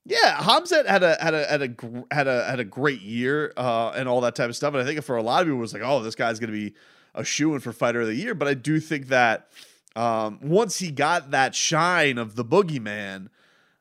[0.07, 3.91] yeah, Hamzat had a had a had a had a had a great year uh,
[3.93, 4.73] and all that type of stuff.
[4.73, 6.49] And I think for a lot of people, it was like, oh, this guy's going
[6.49, 6.75] to be
[7.13, 8.33] a shoe in for fighter of the year.
[8.33, 9.49] But I do think that
[9.97, 13.27] um, once he got that shine of the boogeyman,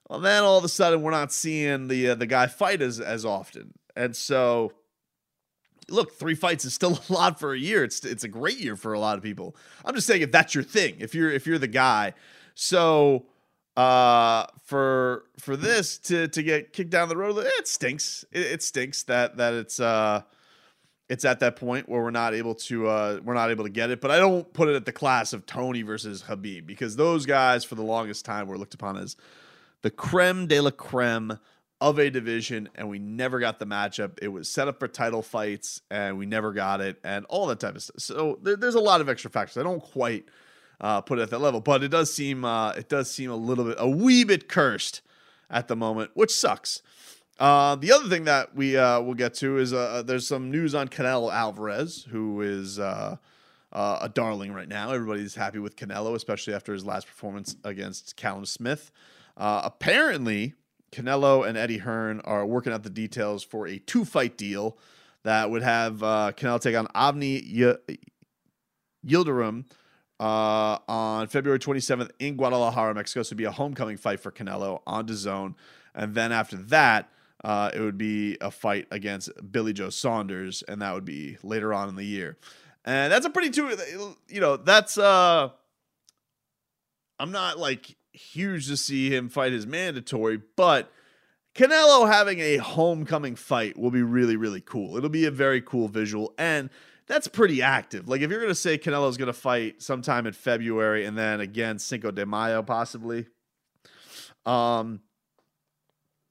[0.08, 2.98] well, then all of a sudden we're not seeing the uh, the guy fight as
[2.98, 3.74] as often.
[3.94, 4.72] And so,
[5.88, 7.84] look, three fights is still a lot for a year.
[7.84, 9.54] It's it's a great year for a lot of people.
[9.84, 12.14] I'm just saying if that's your thing, if you're if you're the guy,
[12.56, 13.26] so
[13.76, 18.24] uh, for for this to to get kicked down the road, it stinks.
[18.32, 20.22] It, it stinks that that it's uh
[21.08, 23.90] it's at that point where we're not able to uh we're not able to get
[23.90, 24.00] it.
[24.00, 27.64] But I don't put it at the class of Tony versus Khabib because those guys
[27.64, 29.16] for the longest time were looked upon as
[29.82, 31.38] the creme de la creme
[31.80, 34.18] of a division, and we never got the matchup.
[34.22, 37.60] It was set up for title fights, and we never got it, and all that
[37.60, 37.96] type of stuff.
[37.98, 39.58] So there, there's a lot of extra factors.
[39.58, 40.24] I don't quite
[40.80, 41.60] uh, put it at that level.
[41.60, 45.02] But it does seem uh, it does seem a little bit a wee bit cursed
[45.50, 46.82] at the moment, which sucks.
[47.38, 50.74] Uh, the other thing that we uh, will get to is uh, there's some news
[50.74, 53.16] on Canelo Alvarez, who is uh,
[53.72, 54.90] uh, a darling right now.
[54.90, 58.90] Everybody's happy with Canelo, especially after his last performance against Callum Smith.
[59.36, 60.54] Uh, apparently,
[60.92, 64.78] Canelo and Eddie Hearn are working out the details for a two fight deal
[65.24, 67.96] that would have uh, Canelo take on Avni y-
[69.06, 69.66] Yildirim
[70.18, 73.22] uh, on February 27th in Guadalajara, Mexico.
[73.22, 75.54] So it'd be a homecoming fight for Canelo on DAZN.
[75.94, 77.10] And then after that,
[77.44, 81.72] uh, it would be a fight against Billy Joe Saunders, and that would be later
[81.72, 82.36] on in the year.
[82.84, 83.76] And that's a pretty two,
[84.28, 85.50] you know, that's uh
[87.18, 90.92] I'm not like huge to see him fight his mandatory, but
[91.54, 94.96] Canelo having a homecoming fight will be really, really cool.
[94.96, 96.70] It'll be a very cool visual, and
[97.06, 98.08] that's pretty active.
[98.08, 102.10] Like if you're gonna say Canelo's gonna fight sometime in February and then again Cinco
[102.10, 103.26] de Mayo possibly,
[104.44, 105.00] um,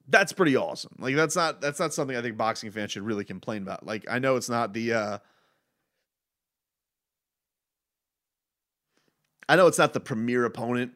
[0.08, 0.94] that's pretty awesome.
[0.98, 3.84] Like that's not that's not something I think boxing fans should really complain about.
[3.84, 5.18] Like I know it's not the uh
[9.48, 10.92] I know it's not the premier opponent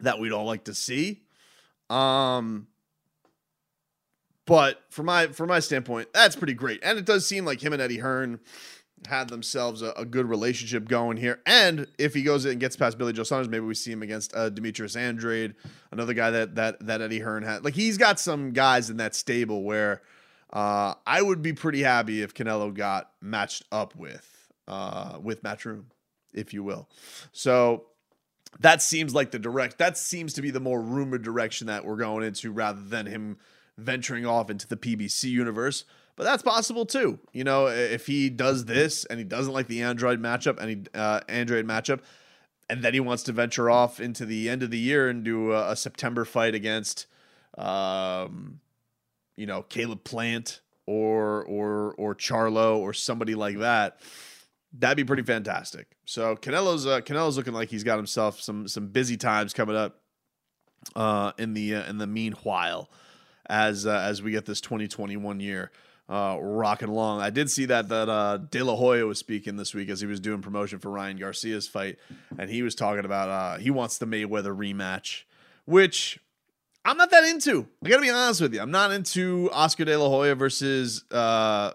[0.00, 1.22] that we'd all like to see.
[1.90, 2.68] Um
[4.46, 6.80] but from my from my standpoint, that's pretty great.
[6.82, 8.40] And it does seem like him and Eddie Hearn
[9.06, 11.40] had themselves a, a, good relationship going here.
[11.46, 14.02] And if he goes in and gets past Billy Joe Saunders, maybe we see him
[14.02, 15.54] against uh, Demetrius Andrade,
[15.90, 17.64] another guy that that that Eddie Hearn had.
[17.64, 20.02] Like he's got some guys in that stable where
[20.52, 25.84] uh, I would be pretty happy if Canelo got matched up with uh, with Matchroom,
[26.32, 26.88] if you will.
[27.32, 27.86] So
[28.60, 29.78] that seems like the direct.
[29.78, 33.38] That seems to be the more rumored direction that we're going into, rather than him
[33.76, 35.84] venturing off into the PBC universe
[36.16, 37.18] but that's possible too.
[37.32, 41.20] You know, if he does this and he doesn't like the Andrade matchup he uh,
[41.28, 42.00] Andrade matchup,
[42.68, 45.52] and then he wants to venture off into the end of the year and do
[45.52, 47.06] a, a September fight against,
[47.58, 48.60] um,
[49.36, 54.00] you know, Caleb Plant or or or Charlo or somebody like that.
[54.76, 55.96] That'd be pretty fantastic.
[56.04, 60.00] So Canelo's uh, Canelo's looking like he's got himself some some busy times coming up
[60.94, 62.88] uh, in the uh, in the meanwhile
[63.46, 65.70] as uh, as we get this 2021 year
[66.08, 67.20] uh, rocking along.
[67.20, 70.06] I did see that that uh, De La Hoya was speaking this week as he
[70.06, 71.98] was doing promotion for Ryan Garcia's fight,
[72.38, 75.22] and he was talking about uh, he wants the Mayweather rematch,
[75.64, 76.18] which
[76.84, 77.66] I'm not that into.
[77.84, 78.60] I got to be honest with you.
[78.60, 81.72] I'm not into Oscar De La Hoya versus uh,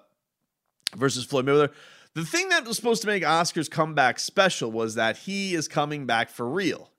[0.96, 1.72] versus Floyd Mayweather.
[2.14, 6.06] The thing that was supposed to make Oscar's comeback special was that he is coming
[6.06, 6.92] back for real.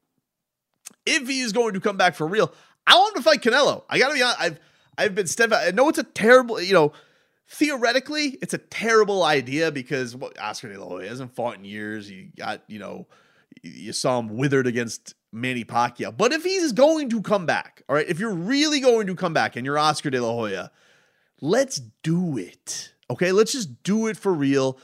[1.05, 2.53] If he is going to come back for real,
[2.87, 3.83] I want him to fight Canelo.
[3.89, 4.41] I got to be honest.
[4.41, 4.61] I've
[4.99, 5.68] I've been steadfast.
[5.68, 6.93] I know it's a terrible, you know
[7.51, 12.11] theoretically, it's a terrible idea because well, Oscar De La Hoya hasn't fought in years.
[12.11, 13.07] You got, you know,
[13.63, 16.17] you saw him withered against Manny Pacquiao.
[16.17, 19.35] But if he's going to come back, all right, if you're really going to come
[19.35, 20.71] back and you're Oscar De La Hoya,
[21.41, 22.95] let's do it.
[23.11, 24.79] Okay, let's just do it for real.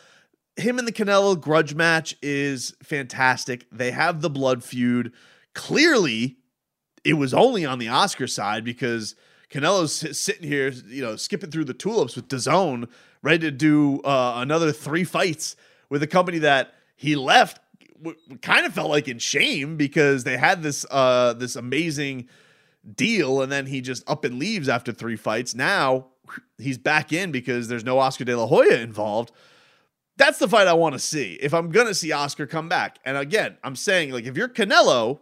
[0.57, 3.67] Him and the Canelo grudge match is fantastic.
[3.71, 5.13] They have the blood feud.
[5.55, 6.39] Clearly,
[7.05, 9.15] it was only on the Oscar side because
[9.51, 12.89] Canelo's sitting here, you know, skipping through the tulips with DAZN,
[13.23, 15.57] ready to do uh, another three fights
[15.89, 17.61] with a company that he left.
[18.03, 22.29] W- kind of felt like in shame because they had this uh, this amazing
[22.95, 25.55] deal, and then he just up and leaves after three fights.
[25.55, 26.09] Now
[26.59, 29.31] he's back in because there's no Oscar De La Hoya involved.
[30.17, 31.35] That's the fight I want to see.
[31.41, 35.21] If I'm gonna see Oscar come back, and again, I'm saying like if you're Canelo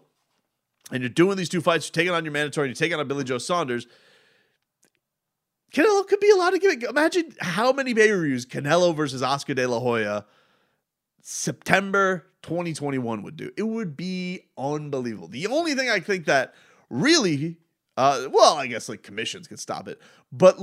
[0.91, 3.07] and you're doing these two fights, you're taking on your mandatory, and you're taking on
[3.07, 3.87] Billy Joe Saunders
[5.75, 6.83] Canelo could be allowed to give it.
[6.85, 10.25] Imagine how many pay reviews Canelo versus Oscar De La Hoya
[11.21, 13.51] September 2021 would do.
[13.57, 15.27] It would be unbelievable.
[15.27, 16.55] The only thing I think that
[16.91, 17.57] really,
[17.97, 20.01] uh, well, I guess like commissions could stop it,
[20.31, 20.57] but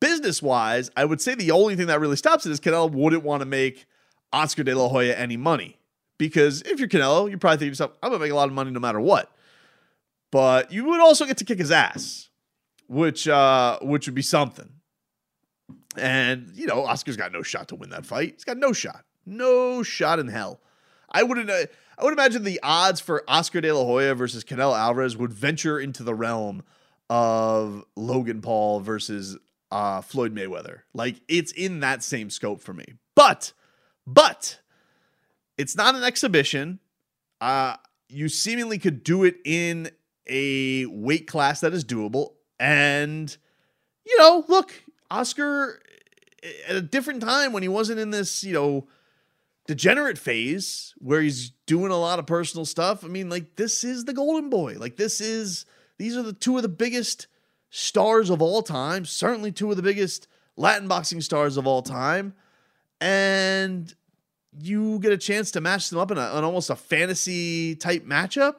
[0.00, 3.22] business wise, I would say the only thing that really stops it is Canelo wouldn't
[3.22, 3.86] want to make
[4.32, 5.78] Oscar De La Hoya any money
[6.18, 8.54] because if you're Canelo, you're probably think to yourself, I'm gonna make a lot of
[8.54, 9.30] money no matter what.
[10.32, 12.25] But you would also get to kick his ass
[12.88, 14.70] which uh, which would be something.
[15.96, 18.34] And you know, Oscar's got no shot to win that fight.
[18.34, 20.60] He's got no shot, no shot in hell.
[21.10, 21.50] I wouldn't.
[21.50, 21.66] Uh,
[21.98, 25.80] I would imagine the odds for Oscar De La Hoya versus Canelo Alvarez would venture
[25.80, 26.62] into the realm
[27.08, 29.38] of Logan Paul versus
[29.70, 30.80] uh, Floyd Mayweather.
[30.92, 32.94] Like it's in that same scope for me.
[33.14, 33.52] But,
[34.06, 34.60] but
[35.56, 36.80] it's not an exhibition.
[37.40, 37.76] Uh,
[38.08, 39.90] you seemingly could do it in
[40.26, 42.34] a weight class that is doable.
[42.58, 43.36] And,
[44.04, 44.72] you know, look,
[45.10, 45.80] Oscar
[46.42, 48.86] eh, at a different time when he wasn't in this, you know,
[49.66, 53.04] degenerate phase where he's doing a lot of personal stuff.
[53.04, 54.76] I mean, like, this is the Golden Boy.
[54.78, 55.66] Like, this is,
[55.98, 57.26] these are the two of the biggest
[57.70, 62.34] stars of all time, certainly two of the biggest Latin boxing stars of all time.
[63.00, 63.92] And
[64.58, 68.06] you get a chance to match them up in, a, in almost a fantasy type
[68.06, 68.56] matchup.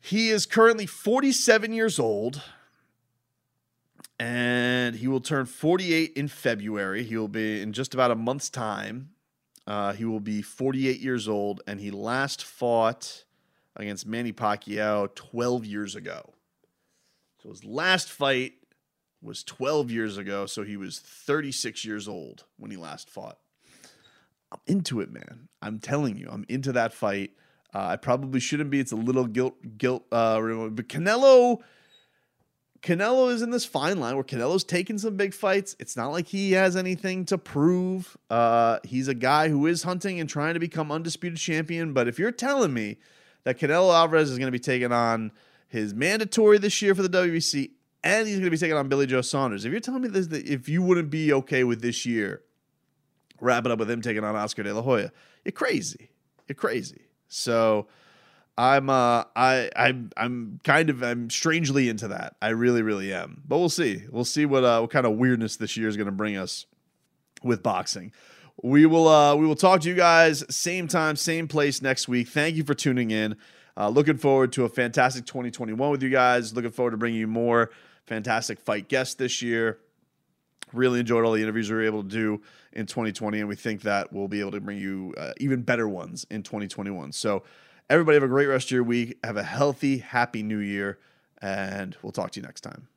[0.00, 2.42] He is currently 47 years old
[4.22, 7.02] and he will turn 48 in February.
[7.02, 9.10] He will be in just about a month's time.
[9.66, 13.24] Uh, he will be 48 years old, and he last fought
[13.74, 16.34] against Manny Pacquiao 12 years ago.
[17.42, 18.52] So his last fight
[19.20, 23.38] was 12 years ago, so he was 36 years old when he last fought.
[24.52, 25.48] I'm into it, man.
[25.60, 27.32] I'm telling you, I'm into that fight.
[27.74, 28.78] Uh, I probably shouldn't be.
[28.78, 30.04] It's a little guilt, guilt.
[30.12, 31.62] Uh, but Canelo,
[32.82, 35.76] Canelo is in this fine line where Canelo's taking some big fights.
[35.78, 38.16] It's not like he has anything to prove.
[38.28, 41.92] Uh, he's a guy who is hunting and trying to become undisputed champion.
[41.92, 42.98] But if you're telling me
[43.44, 45.30] that Canelo Alvarez is going to be taking on
[45.68, 47.70] his mandatory this year for the WBC
[48.02, 50.26] and he's going to be taking on Billy Joe Saunders, if you're telling me this,
[50.28, 52.42] that if you wouldn't be okay with this year
[53.40, 55.12] wrapping up with him taking on Oscar De La Hoya,
[55.44, 56.10] you're crazy.
[56.48, 57.02] You're crazy.
[57.28, 57.86] So
[58.58, 62.36] I'm uh I I'm I'm kind of I'm strangely into that.
[62.42, 63.42] I really really am.
[63.46, 64.02] But we'll see.
[64.10, 66.66] We'll see what uh what kind of weirdness this year is going to bring us
[67.42, 68.12] with boxing.
[68.62, 72.28] We will uh we will talk to you guys same time, same place next week.
[72.28, 73.36] Thank you for tuning in.
[73.76, 76.54] Uh, looking forward to a fantastic 2021 with you guys.
[76.54, 77.70] Looking forward to bringing you more
[78.06, 79.78] fantastic fight guests this year.
[80.72, 82.42] Really enjoyed all the interviews we were able to do
[82.72, 85.88] in 2020, and we think that we'll be able to bring you uh, even better
[85.88, 87.12] ones in 2021.
[87.12, 87.42] So,
[87.90, 89.18] everybody have a great rest of your week.
[89.24, 90.98] Have a healthy, happy new year,
[91.40, 92.88] and we'll talk to you next time.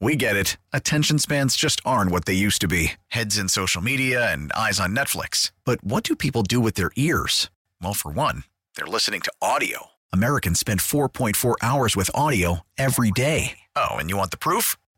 [0.00, 0.58] We get it.
[0.72, 4.78] Attention spans just aren't what they used to be heads in social media and eyes
[4.78, 5.50] on Netflix.
[5.64, 7.50] But what do people do with their ears?
[7.80, 8.44] Well, for one,
[8.76, 9.86] they're listening to audio.
[10.12, 13.60] Americans spend 4.4 hours with audio every day.
[13.74, 14.76] Oh, and you want the proof?